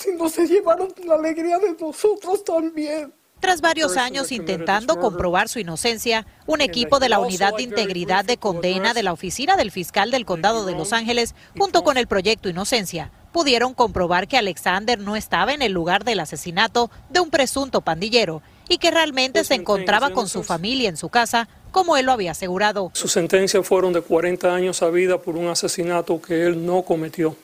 sino 0.02 0.30
se 0.30 0.48
llevaron 0.48 0.94
la 1.06 1.16
alegría 1.16 1.60
de 1.60 1.74
nosotros 1.80 2.44
también. 2.44 3.14
Tras 3.42 3.62
varios 3.62 3.98
años 3.98 4.32
intentando 4.32 5.00
comprobar 5.00 5.50
su 5.50 5.58
inocencia, 5.58 6.28
un 6.46 6.62
equipo 6.62 7.00
de 7.00 7.10
la 7.10 7.20
Unidad 7.20 7.56
de 7.56 7.64
Integridad 7.64 8.24
de 8.24 8.38
Condena 8.38 8.94
de 8.94 9.02
la 9.02 9.14
Oficina 9.14 9.56
del 9.56 9.72
Fiscal 9.72 10.12
del 10.12 10.26
Condado 10.26 10.64
de 10.64 10.74
Los 10.74 10.94
Ángeles, 10.94 11.34
junto 11.58 11.84
con 11.84 11.98
el 11.98 12.06
Proyecto 12.06 12.50
Inocencia, 12.50 13.12
pudieron 13.32 13.74
comprobar 13.74 14.28
que 14.28 14.38
Alexander 14.38 15.00
no 15.00 15.16
estaba 15.16 15.54
en 15.54 15.64
el 15.64 15.72
lugar 15.72 16.04
del 16.04 16.20
asesinato 16.20 16.92
de 17.10 17.20
un 17.20 17.32
presunto 17.32 17.82
pandillero 17.82 18.44
y 18.70 18.78
que 18.78 18.92
realmente 18.92 19.44
se 19.44 19.56
encontraba 19.56 20.12
con 20.12 20.30
su 20.30 20.44
familia 20.44 20.90
en 20.90 20.98
su 20.98 21.10
casa, 21.10 21.48
como 21.72 21.98
él 21.98 22.06
lo 22.06 22.12
había 22.12 22.32
asegurado. 22.32 22.92
Su 22.94 23.08
sentencia 23.08 23.64
fueron 23.64 23.92
de 23.92 24.02
40 24.02 24.54
años 24.54 24.84
a 24.84 24.90
vida 24.90 25.18
por 25.18 25.36
un 25.36 25.48
asesinato 25.48 26.22
que 26.22 26.46
él 26.46 26.64
no 26.64 26.84
cometió. 26.84 27.36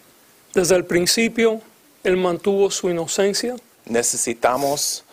Desde 0.54 0.76
el 0.76 0.86
principio, 0.86 1.60
él 2.04 2.18
mantuvo 2.18 2.70
su 2.72 2.89
inocencia. 2.89 3.56
Necesitamos 3.86 5.04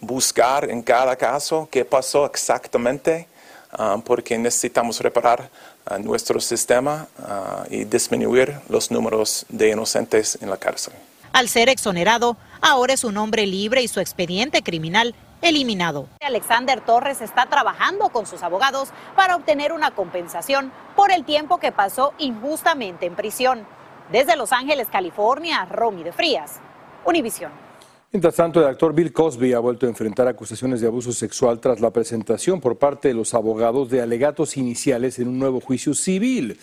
buscar 0.00 0.70
en 0.70 0.82
cada 0.82 1.16
caso 1.16 1.68
qué 1.70 1.84
pasó 1.84 2.26
exactamente, 2.26 3.26
ah, 3.72 3.98
porque 4.04 4.36
necesitamos 4.38 5.00
reparar 5.00 5.48
ah, 5.86 5.98
nuestro 5.98 6.40
sistema 6.40 7.08
ah, 7.18 7.64
y 7.70 7.84
disminuir 7.84 8.54
los 8.68 8.90
números 8.90 9.46
de 9.48 9.70
inocentes 9.70 10.38
en 10.40 10.50
la 10.50 10.56
cárcel. 10.56 10.94
Al 11.32 11.48
ser 11.48 11.68
exonerado, 11.68 12.36
ahora 12.60 12.92
es 12.92 13.02
un 13.02 13.16
hombre 13.16 13.46
libre 13.46 13.82
y 13.82 13.88
su 13.88 13.98
expediente 13.98 14.62
criminal 14.62 15.14
eliminado. 15.42 16.08
Alexander 16.20 16.80
Torres 16.80 17.20
está 17.20 17.46
trabajando 17.46 18.08
con 18.10 18.26
sus 18.26 18.42
abogados 18.42 18.90
para 19.16 19.36
obtener 19.36 19.72
una 19.72 19.90
compensación 19.90 20.72
por 20.96 21.10
el 21.10 21.24
tiempo 21.24 21.58
que 21.58 21.72
pasó 21.72 22.14
injustamente 22.18 23.06
en 23.06 23.14
prisión. 23.14 23.66
Desde 24.12 24.36
Los 24.36 24.52
Ángeles, 24.52 24.88
California, 24.90 25.64
Romy 25.64 26.02
de 26.02 26.12
Frías, 26.12 26.60
Univisión. 27.06 27.50
Mientras 28.12 28.36
tanto, 28.36 28.60
el 28.60 28.66
actor 28.66 28.94
Bill 28.94 29.12
Cosby 29.12 29.54
ha 29.54 29.58
vuelto 29.58 29.86
a 29.86 29.88
enfrentar 29.88 30.28
acusaciones 30.28 30.80
de 30.80 30.86
abuso 30.86 31.12
sexual 31.12 31.58
tras 31.58 31.80
la 31.80 31.90
presentación 31.90 32.60
por 32.60 32.78
parte 32.78 33.08
de 33.08 33.14
los 33.14 33.34
abogados 33.34 33.90
de 33.90 34.02
alegatos 34.02 34.56
iniciales 34.56 35.18
en 35.18 35.28
un 35.28 35.38
nuevo 35.38 35.60
juicio 35.60 35.94
civil. 35.94 36.58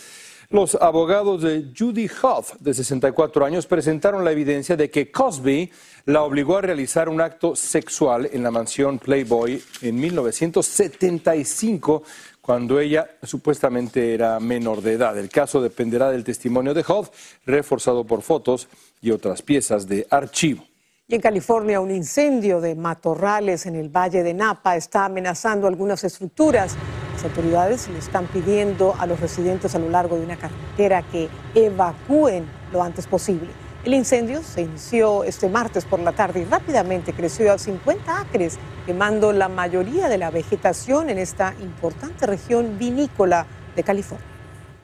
Los 0.51 0.75
abogados 0.75 1.43
de 1.43 1.71
Judy 1.77 2.07
Huff, 2.07 2.55
de 2.59 2.73
64 2.73 3.45
años, 3.45 3.67
presentaron 3.67 4.25
la 4.25 4.33
evidencia 4.33 4.75
de 4.75 4.89
que 4.89 5.09
Cosby 5.09 5.71
la 6.05 6.23
obligó 6.23 6.57
a 6.57 6.61
realizar 6.61 7.07
un 7.07 7.21
acto 7.21 7.55
sexual 7.55 8.29
en 8.33 8.43
la 8.43 8.51
mansión 8.51 8.99
Playboy 8.99 9.63
en 9.81 9.95
1975 9.95 12.03
cuando 12.41 12.79
ella 12.79 13.07
supuestamente 13.23 14.13
era 14.13 14.39
menor 14.39 14.81
de 14.81 14.93
edad. 14.93 15.17
El 15.17 15.29
caso 15.29 15.61
dependerá 15.61 16.09
del 16.09 16.23
testimonio 16.23 16.73
de 16.73 16.83
Hoff, 16.87 17.09
reforzado 17.45 18.03
por 18.03 18.21
fotos 18.21 18.67
y 19.01 19.11
otras 19.11 19.41
piezas 19.41 19.87
de 19.87 20.07
archivo. 20.09 20.65
Y 21.07 21.15
en 21.15 21.21
California, 21.21 21.81
un 21.81 21.91
incendio 21.91 22.61
de 22.61 22.73
matorrales 22.73 23.65
en 23.65 23.75
el 23.75 23.89
Valle 23.89 24.23
de 24.23 24.33
Napa 24.33 24.77
está 24.77 25.05
amenazando 25.05 25.67
algunas 25.67 26.03
estructuras. 26.03 26.75
Las 27.13 27.25
autoridades 27.25 27.89
le 27.89 27.99
están 27.99 28.27
pidiendo 28.27 28.95
a 28.97 29.05
los 29.05 29.19
residentes 29.19 29.75
a 29.75 29.79
lo 29.79 29.89
largo 29.89 30.15
de 30.15 30.23
una 30.23 30.37
carretera 30.37 31.03
que 31.11 31.27
evacúen 31.53 32.45
lo 32.71 32.81
antes 32.81 33.07
posible. 33.07 33.49
El 33.83 33.95
incendio 33.95 34.43
se 34.43 34.61
inició 34.61 35.23
este 35.23 35.49
martes 35.49 35.85
por 35.85 35.99
la 35.99 36.11
tarde 36.11 36.41
y 36.41 36.45
rápidamente 36.45 37.13
creció 37.13 37.51
a 37.51 37.57
50 37.57 38.19
acres, 38.19 38.59
quemando 38.85 39.33
la 39.33 39.49
mayoría 39.49 40.07
de 40.07 40.19
la 40.19 40.29
vegetación 40.29 41.09
en 41.09 41.17
esta 41.17 41.55
importante 41.59 42.27
región 42.27 42.77
vinícola 42.77 43.47
de 43.75 43.83
California. 43.83 44.30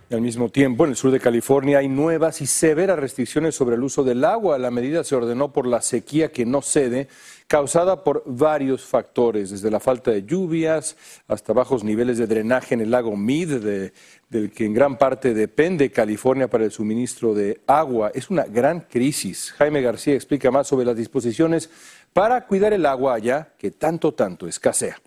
Al 0.10 0.22
mismo 0.22 0.48
tiempo, 0.48 0.86
en 0.86 0.92
el 0.92 0.96
sur 0.96 1.12
de 1.12 1.20
California 1.20 1.80
hay 1.80 1.90
nuevas 1.90 2.40
y 2.40 2.46
severas 2.46 2.98
restricciones 2.98 3.56
sobre 3.56 3.76
el 3.76 3.84
uso 3.84 4.06
del 4.06 4.24
agua. 4.24 4.58
La 4.58 4.72
medida 4.72 5.04
se 5.04 5.18
ordenó 5.18 5.52
por 5.52 5.68
la 5.68 5.82
sequía 5.82 6.32
que 6.32 6.46
no 6.46 6.62
cede, 6.62 7.10
causada 7.46 8.06
por 8.06 8.24
varios 8.26 8.86
factores, 8.86 9.50
desde 9.50 9.70
la 9.70 9.82
falta 9.82 10.12
de 10.12 10.24
lluvias 10.24 10.96
hasta 11.28 11.52
bajos 11.52 11.84
niveles 11.84 12.18
de 12.18 12.26
drenaje 12.26 12.74
en 12.74 12.80
el 12.80 12.92
lago 12.92 13.18
Mead, 13.18 13.92
del 14.30 14.52
que 14.52 14.66
en 14.66 14.74
gran 14.74 14.98
parte 14.98 15.34
depende 15.34 15.92
California 15.92 16.48
para 16.48 16.64
el 16.64 16.72
suministro 16.72 17.34
de 17.34 17.60
agua. 17.68 18.10
Es 18.16 18.30
una 18.30 18.46
gran 18.46 18.88
crisis. 18.90 19.54
Jaime 19.58 19.82
García 19.82 20.14
explica 20.14 20.52
más 20.52 20.68
sobre 20.68 20.86
las 20.86 20.96
disposiciones 20.96 21.70
para 22.14 22.48
cuidar 22.48 22.72
el 22.72 22.86
agua 22.86 23.16
allá 23.16 23.50
que 23.58 23.72
tanto, 23.72 24.14
tanto 24.14 24.48
escasea. 24.48 25.02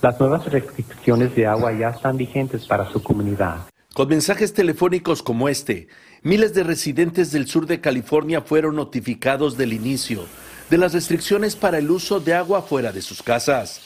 Las 0.00 0.20
nuevas 0.20 0.46
restricciones 0.46 1.34
de 1.34 1.48
agua 1.48 1.72
ya 1.72 1.88
están 1.88 2.16
vigentes 2.16 2.64
para 2.64 2.88
su 2.92 3.02
comunidad. 3.02 3.66
Con 3.94 4.08
mensajes 4.08 4.54
telefónicos 4.54 5.22
como 5.22 5.48
este, 5.48 5.88
miles 6.22 6.54
de 6.54 6.62
residentes 6.62 7.32
del 7.32 7.48
sur 7.48 7.66
de 7.66 7.80
California 7.80 8.42
fueron 8.42 8.76
notificados 8.76 9.56
del 9.56 9.72
inicio 9.72 10.24
de 10.70 10.78
las 10.78 10.92
restricciones 10.92 11.56
para 11.56 11.78
el 11.78 11.90
uso 11.90 12.20
de 12.20 12.34
agua 12.34 12.62
fuera 12.62 12.92
de 12.92 13.02
sus 13.02 13.22
casas, 13.22 13.80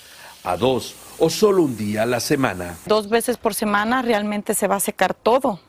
a 0.44 0.56
dos 0.56 0.97
o 1.18 1.30
solo 1.30 1.62
un 1.62 1.76
día 1.76 2.02
a 2.02 2.06
la 2.06 2.21
semana. 2.21 2.76
Dos 2.87 3.09
veces 3.09 3.37
por 3.37 3.54
semana 3.54 4.02
realmente 4.02 4.54
se 4.54 4.66
va 4.66 4.76
a 4.76 4.80
secar 4.80 5.14
todo 5.14 5.61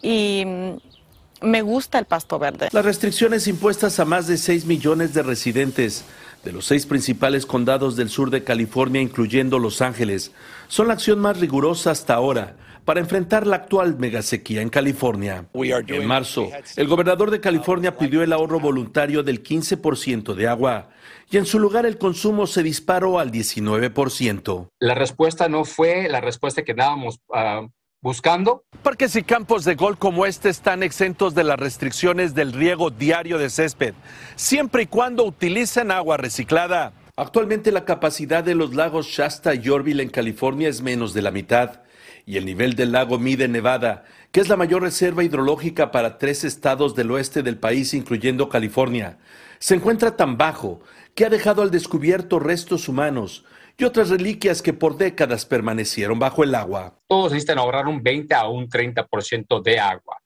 y 0.00 0.44
mm, 0.46 1.46
me 1.46 1.60
gusta 1.60 1.98
el 1.98 2.06
pasto 2.06 2.38
verde. 2.38 2.68
Las 2.72 2.84
restricciones 2.84 3.48
impuestas 3.48 3.98
a 3.98 4.04
más 4.04 4.28
de 4.28 4.38
6 4.38 4.64
millones 4.64 5.12
de 5.12 5.22
residentes 5.22 6.04
de 6.44 6.52
los 6.52 6.64
seis 6.64 6.86
principales 6.86 7.44
condados 7.44 7.96
del 7.96 8.08
sur 8.08 8.30
de 8.30 8.44
California, 8.44 9.02
incluyendo 9.02 9.58
Los 9.58 9.82
Ángeles, 9.82 10.30
son 10.68 10.86
la 10.86 10.94
acción 10.94 11.18
más 11.18 11.38
rigurosa 11.40 11.90
hasta 11.90 12.14
ahora 12.14 12.54
para 12.88 13.00
enfrentar 13.00 13.46
la 13.46 13.56
actual 13.56 13.98
megasequía 13.98 14.62
en 14.62 14.70
California. 14.70 15.46
En 15.52 16.06
marzo, 16.06 16.48
el 16.74 16.88
gobernador 16.88 17.30
de 17.30 17.38
California 17.38 17.98
pidió 17.98 18.22
el 18.22 18.32
ahorro 18.32 18.60
voluntario 18.60 19.22
del 19.22 19.42
15% 19.42 20.32
de 20.32 20.48
agua 20.48 20.88
y 21.30 21.36
en 21.36 21.44
su 21.44 21.58
lugar 21.58 21.84
el 21.84 21.98
consumo 21.98 22.46
se 22.46 22.62
disparó 22.62 23.18
al 23.18 23.30
19%. 23.30 24.70
La 24.80 24.94
respuesta 24.94 25.50
no 25.50 25.66
fue 25.66 26.08
la 26.08 26.22
respuesta 26.22 26.62
que 26.62 26.72
dábamos 26.72 27.20
ah, 27.30 27.68
buscando. 28.00 28.64
Parques 28.82 29.14
y 29.16 29.22
campos 29.22 29.66
de 29.66 29.74
golf 29.74 29.98
como 29.98 30.24
este 30.24 30.48
están 30.48 30.82
exentos 30.82 31.34
de 31.34 31.44
las 31.44 31.60
restricciones 31.60 32.34
del 32.34 32.54
riego 32.54 32.88
diario 32.88 33.36
de 33.36 33.50
césped, 33.50 33.92
siempre 34.34 34.84
y 34.84 34.86
cuando 34.86 35.26
utilicen 35.26 35.90
agua 35.90 36.16
reciclada. 36.16 36.94
Actualmente 37.16 37.70
la 37.70 37.84
capacidad 37.84 38.42
de 38.42 38.54
los 38.54 38.74
lagos 38.74 39.08
Shasta 39.08 39.54
y 39.54 39.68
Orville 39.68 40.02
en 40.02 40.08
California 40.08 40.70
es 40.70 40.80
menos 40.80 41.12
de 41.12 41.20
la 41.20 41.30
mitad 41.30 41.82
y 42.28 42.36
el 42.36 42.44
nivel 42.44 42.76
del 42.76 42.92
lago 42.92 43.18
Mide 43.18 43.48
Nevada, 43.48 44.04
que 44.32 44.40
es 44.40 44.50
la 44.50 44.56
mayor 44.58 44.82
reserva 44.82 45.24
hidrológica 45.24 45.90
para 45.90 46.18
tres 46.18 46.44
estados 46.44 46.94
del 46.94 47.10
oeste 47.10 47.42
del 47.42 47.56
país, 47.56 47.94
incluyendo 47.94 48.50
California, 48.50 49.16
se 49.58 49.76
encuentra 49.76 50.14
tan 50.14 50.36
bajo 50.36 50.82
que 51.14 51.24
ha 51.24 51.30
dejado 51.30 51.62
al 51.62 51.70
descubierto 51.70 52.38
restos 52.38 52.86
humanos 52.86 53.46
y 53.78 53.84
otras 53.84 54.10
reliquias 54.10 54.60
que 54.60 54.74
por 54.74 54.98
décadas 54.98 55.46
permanecieron 55.46 56.18
bajo 56.18 56.44
el 56.44 56.54
agua. 56.54 56.98
Todos 57.06 57.32
necesitan 57.32 57.60
ahorrar 57.60 57.86
un 57.86 58.02
20 58.02 58.34
a 58.34 58.46
un 58.46 58.68
30% 58.68 59.62
de 59.62 59.78
agua. 59.78 60.18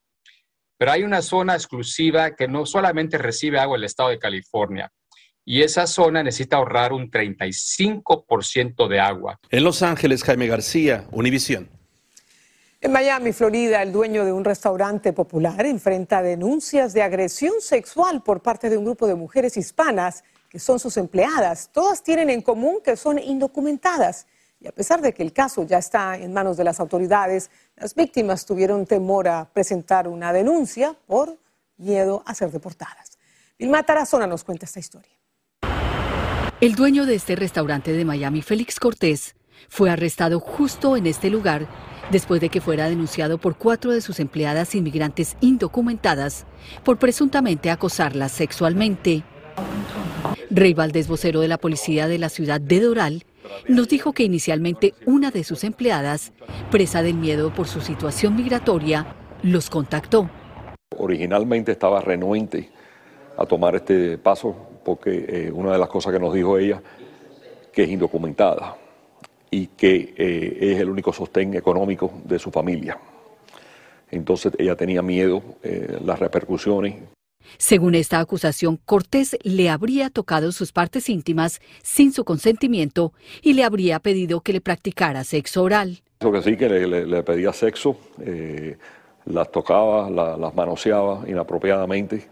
Pero 0.76 0.90
hay 0.90 1.04
una 1.04 1.22
zona 1.22 1.54
exclusiva 1.54 2.34
que 2.34 2.48
no 2.48 2.66
solamente 2.66 3.16
recibe 3.16 3.60
agua 3.60 3.76
el 3.76 3.84
estado 3.84 4.08
de 4.08 4.18
California, 4.18 4.90
y 5.44 5.62
esa 5.62 5.86
zona 5.86 6.24
necesita 6.24 6.56
ahorrar 6.56 6.92
un 6.92 7.12
35% 7.12 8.88
de 8.88 8.98
agua. 8.98 9.38
En 9.50 9.62
Los 9.62 9.82
Ángeles, 9.82 10.24
Jaime 10.24 10.48
García, 10.48 11.06
Univisión. 11.12 11.81
En 12.84 12.90
Miami, 12.90 13.32
Florida, 13.32 13.80
el 13.80 13.92
dueño 13.92 14.24
de 14.24 14.32
un 14.32 14.44
restaurante 14.44 15.12
popular 15.12 15.64
enfrenta 15.66 16.20
denuncias 16.20 16.92
de 16.92 17.02
agresión 17.02 17.60
sexual 17.60 18.24
por 18.24 18.42
parte 18.42 18.68
de 18.68 18.76
un 18.76 18.84
grupo 18.84 19.06
de 19.06 19.14
mujeres 19.14 19.56
hispanas 19.56 20.24
que 20.48 20.58
son 20.58 20.80
sus 20.80 20.96
empleadas. 20.96 21.70
Todas 21.72 22.02
tienen 22.02 22.28
en 22.28 22.42
común 22.42 22.80
que 22.82 22.96
son 22.96 23.20
indocumentadas. 23.20 24.26
Y 24.58 24.66
a 24.66 24.72
pesar 24.72 25.00
de 25.00 25.14
que 25.14 25.22
el 25.22 25.32
caso 25.32 25.62
ya 25.62 25.78
está 25.78 26.16
en 26.16 26.32
manos 26.32 26.56
de 26.56 26.64
las 26.64 26.80
autoridades, 26.80 27.52
las 27.76 27.94
víctimas 27.94 28.44
tuvieron 28.46 28.84
temor 28.84 29.28
a 29.28 29.44
presentar 29.44 30.08
una 30.08 30.32
denuncia 30.32 30.96
por 31.06 31.38
miedo 31.76 32.24
a 32.26 32.34
ser 32.34 32.50
deportadas. 32.50 33.16
Vilma 33.60 33.84
Tarazona 33.84 34.26
nos 34.26 34.42
cuenta 34.42 34.66
esta 34.66 34.80
historia. 34.80 35.12
El 36.60 36.74
dueño 36.74 37.06
de 37.06 37.14
este 37.14 37.36
restaurante 37.36 37.92
de 37.92 38.04
Miami, 38.04 38.42
Félix 38.42 38.80
Cortés, 38.80 39.36
fue 39.68 39.88
arrestado 39.88 40.40
justo 40.40 40.96
en 40.96 41.06
este 41.06 41.30
lugar 41.30 41.68
después 42.12 42.40
de 42.40 42.50
que 42.50 42.60
fuera 42.60 42.88
denunciado 42.88 43.38
por 43.38 43.56
cuatro 43.56 43.90
de 43.90 44.02
sus 44.02 44.20
empleadas 44.20 44.74
inmigrantes 44.74 45.36
indocumentadas 45.40 46.46
por 46.84 46.98
presuntamente 46.98 47.70
acosarlas 47.70 48.30
sexualmente. 48.32 49.24
Rey 50.50 50.74
Valdés, 50.74 51.08
vocero 51.08 51.40
de 51.40 51.48
la 51.48 51.56
policía 51.56 52.06
de 52.06 52.18
la 52.18 52.28
ciudad 52.28 52.60
de 52.60 52.80
Doral, 52.80 53.24
nos 53.66 53.88
dijo 53.88 54.12
que 54.12 54.24
inicialmente 54.24 54.94
una 55.06 55.30
de 55.30 55.42
sus 55.42 55.64
empleadas, 55.64 56.32
presa 56.70 57.02
del 57.02 57.14
miedo 57.14 57.52
por 57.52 57.66
su 57.66 57.80
situación 57.80 58.36
migratoria, 58.36 59.16
los 59.42 59.70
contactó. 59.70 60.28
Originalmente 60.98 61.72
estaba 61.72 62.02
renuente 62.02 62.70
a 63.38 63.46
tomar 63.46 63.74
este 63.74 64.18
paso 64.18 64.54
porque 64.84 65.24
eh, 65.28 65.52
una 65.52 65.72
de 65.72 65.78
las 65.78 65.88
cosas 65.88 66.12
que 66.12 66.20
nos 66.20 66.34
dijo 66.34 66.58
ella, 66.58 66.82
que 67.72 67.84
es 67.84 67.88
indocumentada 67.88 68.76
y 69.52 69.66
que 69.68 70.14
eh, 70.16 70.72
es 70.72 70.80
el 70.80 70.88
único 70.88 71.12
sostén 71.12 71.54
económico 71.54 72.10
de 72.24 72.38
su 72.38 72.50
familia. 72.50 72.98
Entonces 74.10 74.52
ella 74.58 74.74
tenía 74.74 75.02
miedo, 75.02 75.42
eh, 75.62 75.98
las 76.02 76.18
repercusiones. 76.18 76.94
Según 77.58 77.94
esta 77.94 78.18
acusación, 78.18 78.78
Cortés 78.78 79.36
le 79.42 79.68
habría 79.68 80.08
tocado 80.08 80.52
sus 80.52 80.72
partes 80.72 81.10
íntimas 81.10 81.60
sin 81.82 82.12
su 82.12 82.24
consentimiento 82.24 83.12
y 83.42 83.52
le 83.52 83.64
habría 83.64 84.00
pedido 84.00 84.40
que 84.40 84.54
le 84.54 84.62
practicara 84.62 85.22
sexo 85.22 85.62
oral. 85.62 86.02
Eso 86.18 86.32
que 86.32 86.42
sí, 86.42 86.56
que 86.56 86.68
le, 86.68 87.22
pedía 87.22 87.52
sexo, 87.52 87.98
eh, 88.24 88.78
las 89.26 89.52
tocaba, 89.52 90.08
las 90.08 90.54
manoseaba 90.54 91.24
inapropiadamente. 91.28 92.26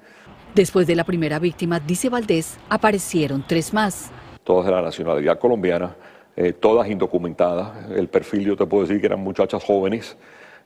Después 0.55 0.87
de 0.87 0.97
la 0.97 1.05
primera 1.05 1.39
víctima, 1.39 1.81
dice 1.81 2.09
Valdés, 2.09 2.59
aparecieron 2.71 3.45
tres 3.47 3.75
más. 3.75 4.11
Todas 4.43 4.67
de 4.67 4.73
la 4.73 4.83
nacionalidad 4.83 5.39
colombiana, 5.39 5.95
eh, 6.37 6.53
todas 6.53 6.89
indocumentadas. 6.89 7.91
El 7.91 8.09
perfil 8.09 8.45
yo 8.45 8.57
te 8.57 8.67
puedo 8.67 8.85
decir 8.85 9.01
que 9.01 9.07
eran 9.07 9.21
muchachas 9.21 9.63
jóvenes, 9.65 10.17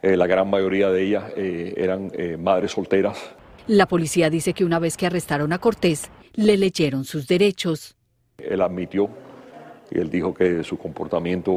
eh, 0.02 0.16
la 0.16 0.26
gran 0.26 0.48
mayoría 0.48 0.90
de 0.90 1.02
ellas 1.02 1.24
eh, 1.36 1.74
eran 1.76 2.12
madres 2.38 2.72
solteras. 2.72 3.18
La 3.66 3.86
policía 3.86 4.28
dice 4.28 4.52
que 4.52 4.64
una 4.64 4.78
vez 4.78 4.96
que 4.96 5.06
arrestaron 5.06 5.52
a 5.52 5.58
Cortés, 5.58 6.10
le 6.34 6.58
leyeron 6.58 7.04
sus 7.04 7.26
derechos. 7.26 7.96
Él 8.36 8.60
admitió 8.60 9.08
y 9.90 9.98
él 9.98 10.10
dijo 10.10 10.34
que 10.34 10.62
su 10.64 10.76
comportamiento 10.76 11.52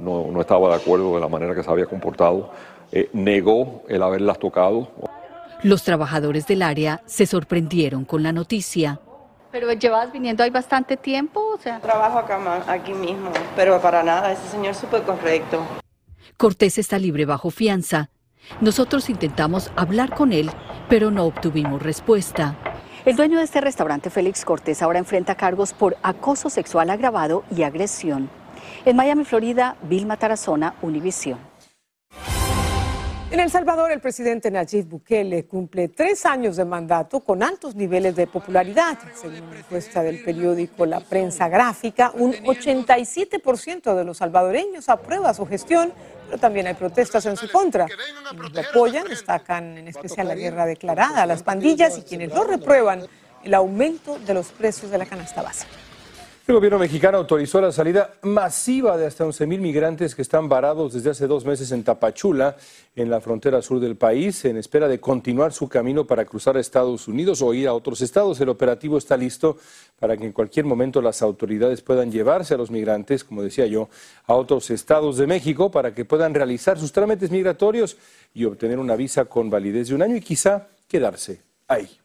no, 0.00 0.30
no 0.30 0.40
estaba 0.40 0.70
de 0.70 0.76
acuerdo 0.76 1.14
de 1.14 1.20
la 1.20 1.28
manera 1.28 1.54
que 1.54 1.62
se 1.62 1.70
había 1.70 1.86
comportado. 1.86 2.52
negó 3.12 3.82
el 3.88 4.02
haberlas 4.02 4.38
tocado. 4.38 4.90
Los 5.62 5.84
trabajadores 5.84 6.46
del 6.46 6.62
área 6.62 7.02
se 7.04 7.26
sorprendieron 7.26 8.06
con 8.06 8.22
la 8.22 8.32
noticia. 8.32 9.00
Pero 9.52 9.72
llevas 9.72 10.12
viniendo 10.12 10.44
ahí 10.44 10.50
bastante 10.50 10.96
tiempo, 10.96 11.40
o 11.54 11.58
sea. 11.58 11.80
Trabajo 11.80 12.18
acá 12.18 12.38
aquí 12.68 12.92
mismo, 12.92 13.30
pero 13.56 13.80
para 13.80 14.02
nada, 14.02 14.32
ese 14.32 14.48
señor 14.48 14.72
es 14.72 14.78
súper 14.78 15.02
correcto. 15.02 15.62
Cortés 16.36 16.78
está 16.78 16.98
libre 16.98 17.24
bajo 17.24 17.50
fianza. 17.50 18.10
Nosotros 18.60 19.10
intentamos 19.10 19.70
hablar 19.76 20.14
con 20.14 20.32
él, 20.32 20.50
pero 20.88 21.10
no 21.10 21.24
obtuvimos 21.24 21.82
respuesta. 21.82 22.56
El 23.04 23.16
dueño 23.16 23.38
de 23.38 23.44
este 23.44 23.60
restaurante, 23.60 24.10
Félix 24.10 24.44
Cortés, 24.44 24.82
ahora 24.82 24.98
enfrenta 24.98 25.34
cargos 25.34 25.72
por 25.72 25.96
acoso 26.02 26.50
sexual 26.50 26.90
agravado 26.90 27.44
y 27.54 27.62
agresión. 27.62 28.28
En 28.84 28.96
Miami, 28.96 29.24
Florida, 29.24 29.76
Vilma 29.82 30.16
Tarazona, 30.16 30.74
Univisión. 30.82 31.49
En 33.30 33.38
El 33.38 33.48
Salvador, 33.48 33.92
el 33.92 34.00
presidente 34.00 34.50
Nayib 34.50 34.88
Bukele 34.88 35.44
cumple 35.44 35.86
tres 35.86 36.26
años 36.26 36.56
de 36.56 36.64
mandato 36.64 37.20
con 37.20 37.44
altos 37.44 37.76
niveles 37.76 38.16
de 38.16 38.26
popularidad. 38.26 38.98
Según 39.14 39.42
una 39.42 39.60
encuesta 39.60 40.02
del 40.02 40.24
periódico 40.24 40.84
La 40.84 40.98
Prensa 40.98 41.48
Gráfica, 41.48 42.10
un 42.12 42.32
87% 42.32 43.94
de 43.94 44.04
los 44.04 44.16
salvadoreños 44.16 44.88
aprueba 44.88 45.32
su 45.32 45.46
gestión, 45.46 45.92
pero 46.26 46.38
también 46.38 46.66
hay 46.66 46.74
protestas 46.74 47.24
en 47.26 47.36
su 47.36 47.48
contra. 47.48 47.86
Quienes 47.86 48.52
lo 48.52 48.60
apoyan 48.62 49.06
destacan 49.06 49.78
en 49.78 49.86
especial 49.86 50.26
la 50.26 50.34
guerra 50.34 50.66
declarada 50.66 51.22
a 51.22 51.26
las 51.26 51.44
pandillas 51.44 51.98
y 51.98 52.02
quienes 52.02 52.30
lo 52.30 52.42
reprueban 52.42 53.06
el 53.44 53.54
aumento 53.54 54.18
de 54.18 54.34
los 54.34 54.48
precios 54.48 54.90
de 54.90 54.98
la 54.98 55.06
canasta 55.06 55.40
básica. 55.40 55.70
El 56.50 56.56
gobierno 56.56 56.80
mexicano 56.80 57.18
autorizó 57.18 57.60
la 57.60 57.70
salida 57.70 58.14
masiva 58.22 58.96
de 58.96 59.06
hasta 59.06 59.24
11.000 59.24 59.60
migrantes 59.60 60.16
que 60.16 60.22
están 60.22 60.48
varados 60.48 60.92
desde 60.92 61.10
hace 61.10 61.28
dos 61.28 61.44
meses 61.44 61.70
en 61.70 61.84
Tapachula, 61.84 62.56
en 62.96 63.08
la 63.08 63.20
frontera 63.20 63.62
sur 63.62 63.78
del 63.78 63.94
país, 63.94 64.44
en 64.44 64.56
espera 64.56 64.88
de 64.88 64.98
continuar 64.98 65.52
su 65.52 65.68
camino 65.68 66.08
para 66.08 66.24
cruzar 66.24 66.56
a 66.56 66.60
Estados 66.60 67.06
Unidos 67.06 67.40
o 67.40 67.54
ir 67.54 67.68
a 67.68 67.72
otros 67.72 68.00
estados. 68.00 68.40
El 68.40 68.48
operativo 68.48 68.98
está 68.98 69.16
listo 69.16 69.58
para 70.00 70.16
que 70.16 70.24
en 70.24 70.32
cualquier 70.32 70.64
momento 70.64 71.00
las 71.00 71.22
autoridades 71.22 71.82
puedan 71.82 72.10
llevarse 72.10 72.54
a 72.54 72.56
los 72.56 72.72
migrantes, 72.72 73.22
como 73.22 73.44
decía 73.44 73.66
yo, 73.66 73.88
a 74.26 74.34
otros 74.34 74.70
estados 74.70 75.18
de 75.18 75.28
México 75.28 75.70
para 75.70 75.94
que 75.94 76.04
puedan 76.04 76.34
realizar 76.34 76.80
sus 76.80 76.90
trámites 76.90 77.30
migratorios 77.30 77.96
y 78.34 78.44
obtener 78.44 78.80
una 78.80 78.96
visa 78.96 79.24
con 79.26 79.50
validez 79.50 79.86
de 79.90 79.94
un 79.94 80.02
año 80.02 80.16
y 80.16 80.20
quizá 80.20 80.66
quedarse 80.88 81.42
ahí. 81.68 81.99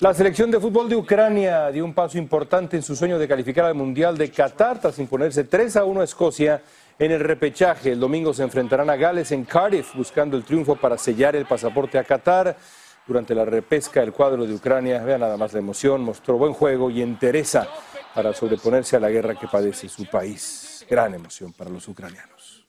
La 0.00 0.12
selección 0.12 0.50
de 0.50 0.58
fútbol 0.58 0.88
de 0.88 0.96
Ucrania 0.96 1.70
dio 1.70 1.84
un 1.84 1.94
paso 1.94 2.18
importante 2.18 2.76
en 2.76 2.82
su 2.82 2.96
sueño 2.96 3.16
de 3.16 3.28
calificar 3.28 3.66
al 3.66 3.76
Mundial 3.76 4.18
de 4.18 4.28
Qatar 4.28 4.80
tras 4.80 4.98
imponerse 4.98 5.44
3 5.44 5.76
a 5.76 5.84
1 5.84 6.00
a 6.00 6.04
Escocia 6.04 6.62
en 6.98 7.12
el 7.12 7.20
repechaje. 7.20 7.92
El 7.92 8.00
domingo 8.00 8.34
se 8.34 8.42
enfrentarán 8.42 8.90
a 8.90 8.96
Gales 8.96 9.30
en 9.30 9.44
Cardiff 9.44 9.94
buscando 9.94 10.36
el 10.36 10.42
triunfo 10.42 10.74
para 10.74 10.98
sellar 10.98 11.36
el 11.36 11.46
pasaporte 11.46 11.96
a 11.96 12.02
Qatar. 12.02 12.56
Durante 13.06 13.36
la 13.36 13.44
repesca, 13.44 14.02
el 14.02 14.12
cuadro 14.12 14.44
de 14.44 14.54
Ucrania, 14.54 15.00
vea 15.04 15.16
nada 15.16 15.36
más 15.36 15.52
la 15.52 15.60
emoción, 15.60 16.02
mostró 16.02 16.38
buen 16.38 16.54
juego 16.54 16.90
y 16.90 17.00
entereza 17.00 17.68
para 18.16 18.32
sobreponerse 18.32 18.96
a 18.96 19.00
la 19.00 19.10
guerra 19.10 19.36
que 19.36 19.46
padece 19.46 19.88
su 19.88 20.06
país. 20.06 20.84
Gran 20.90 21.14
emoción 21.14 21.52
para 21.52 21.70
los 21.70 21.86
ucranianos. 21.86 22.66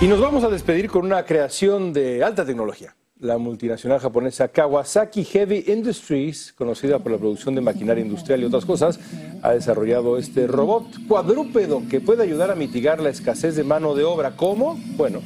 Y 0.00 0.06
nos 0.06 0.18
vamos 0.18 0.44
a 0.44 0.48
despedir 0.48 0.88
con 0.88 1.04
una 1.04 1.26
creación 1.26 1.92
de 1.92 2.24
alta 2.24 2.46
tecnología 2.46 2.94
la 3.20 3.36
multinacional 3.36 4.00
japonesa 4.00 4.48
Kawasaki 4.48 5.24
Heavy 5.24 5.64
Industries, 5.68 6.54
conocida 6.56 6.98
por 6.98 7.12
la 7.12 7.18
producción 7.18 7.54
de 7.54 7.60
maquinaria 7.60 8.02
industrial 8.02 8.40
y 8.40 8.44
otras 8.44 8.64
cosas, 8.64 8.98
ha 9.42 9.50
desarrollado 9.50 10.18
este 10.18 10.46
robot 10.46 10.86
cuadrúpedo 11.06 11.82
que 11.88 12.00
puede 12.00 12.22
ayudar 12.22 12.50
a 12.50 12.54
mitigar 12.54 13.00
la 13.00 13.10
escasez 13.10 13.56
de 13.56 13.64
mano 13.64 13.94
de 13.94 14.04
obra. 14.04 14.36
¿Cómo? 14.36 14.78
Bueno. 14.96 15.20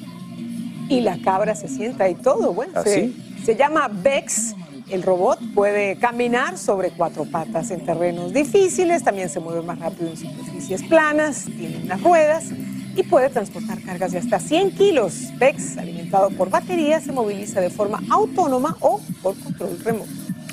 Y 0.89 1.01
la 1.01 1.19
cabra 1.23 1.55
se 1.55 1.69
sienta 1.69 2.09
y 2.09 2.17
todo. 2.17 2.53
Bueno, 2.53 2.83
se, 2.83 3.13
se 3.45 3.57
llama 3.57 3.89
Bex. 3.89 4.55
El 4.91 5.03
robot 5.03 5.39
puede 5.55 5.97
caminar 5.97 6.59
sobre 6.59 6.91
cuatro 6.91 7.25
patas 7.25 7.71
en 7.71 7.87
terrenos 7.87 8.35
difíciles, 8.35 9.03
también 9.03 9.31
se 9.31 9.41
mueve 9.41 9.63
más 9.63 9.79
rápido 9.79 10.11
en 10.11 10.17
superficies 10.17 10.83
planas, 10.83 11.47
tiene 11.47 11.81
unas 11.85 12.03
ruedas 12.03 12.45
y 12.97 13.03
puede 13.03 13.29
transportar 13.31 13.81
cargas 13.83 14.13
de 14.13 14.19
hasta 14.19 14.39
100 14.39 14.73
kilos. 14.73 15.15
PEX, 15.39 15.79
alimentado 15.79 16.31
por 16.31 16.51
baterías, 16.51 17.05
se 17.05 17.13
moviliza 17.13 17.61
de 17.61 17.71
forma 17.71 18.03
autónoma 18.11 18.77
o 18.81 19.01
por 19.23 19.39
control 19.39 19.79
remoto. 19.85 20.11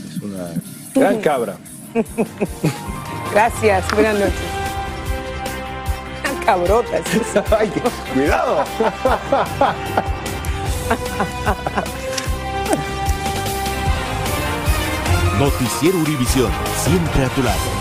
Es 0.10 0.22
una 0.22 0.50
gran 0.94 1.20
cabra. 1.22 1.58
Gracias, 3.32 3.86
buenas 3.94 4.16
noches. 4.16 4.62
Cabrota. 6.46 7.02
Ay, 7.60 7.72
cuidado. 8.14 8.66
Noticiero 15.40 15.98
Univisión, 16.00 16.52
siempre 16.84 17.26
a 17.26 17.30
tu 17.30 17.44
lado. 17.44 17.81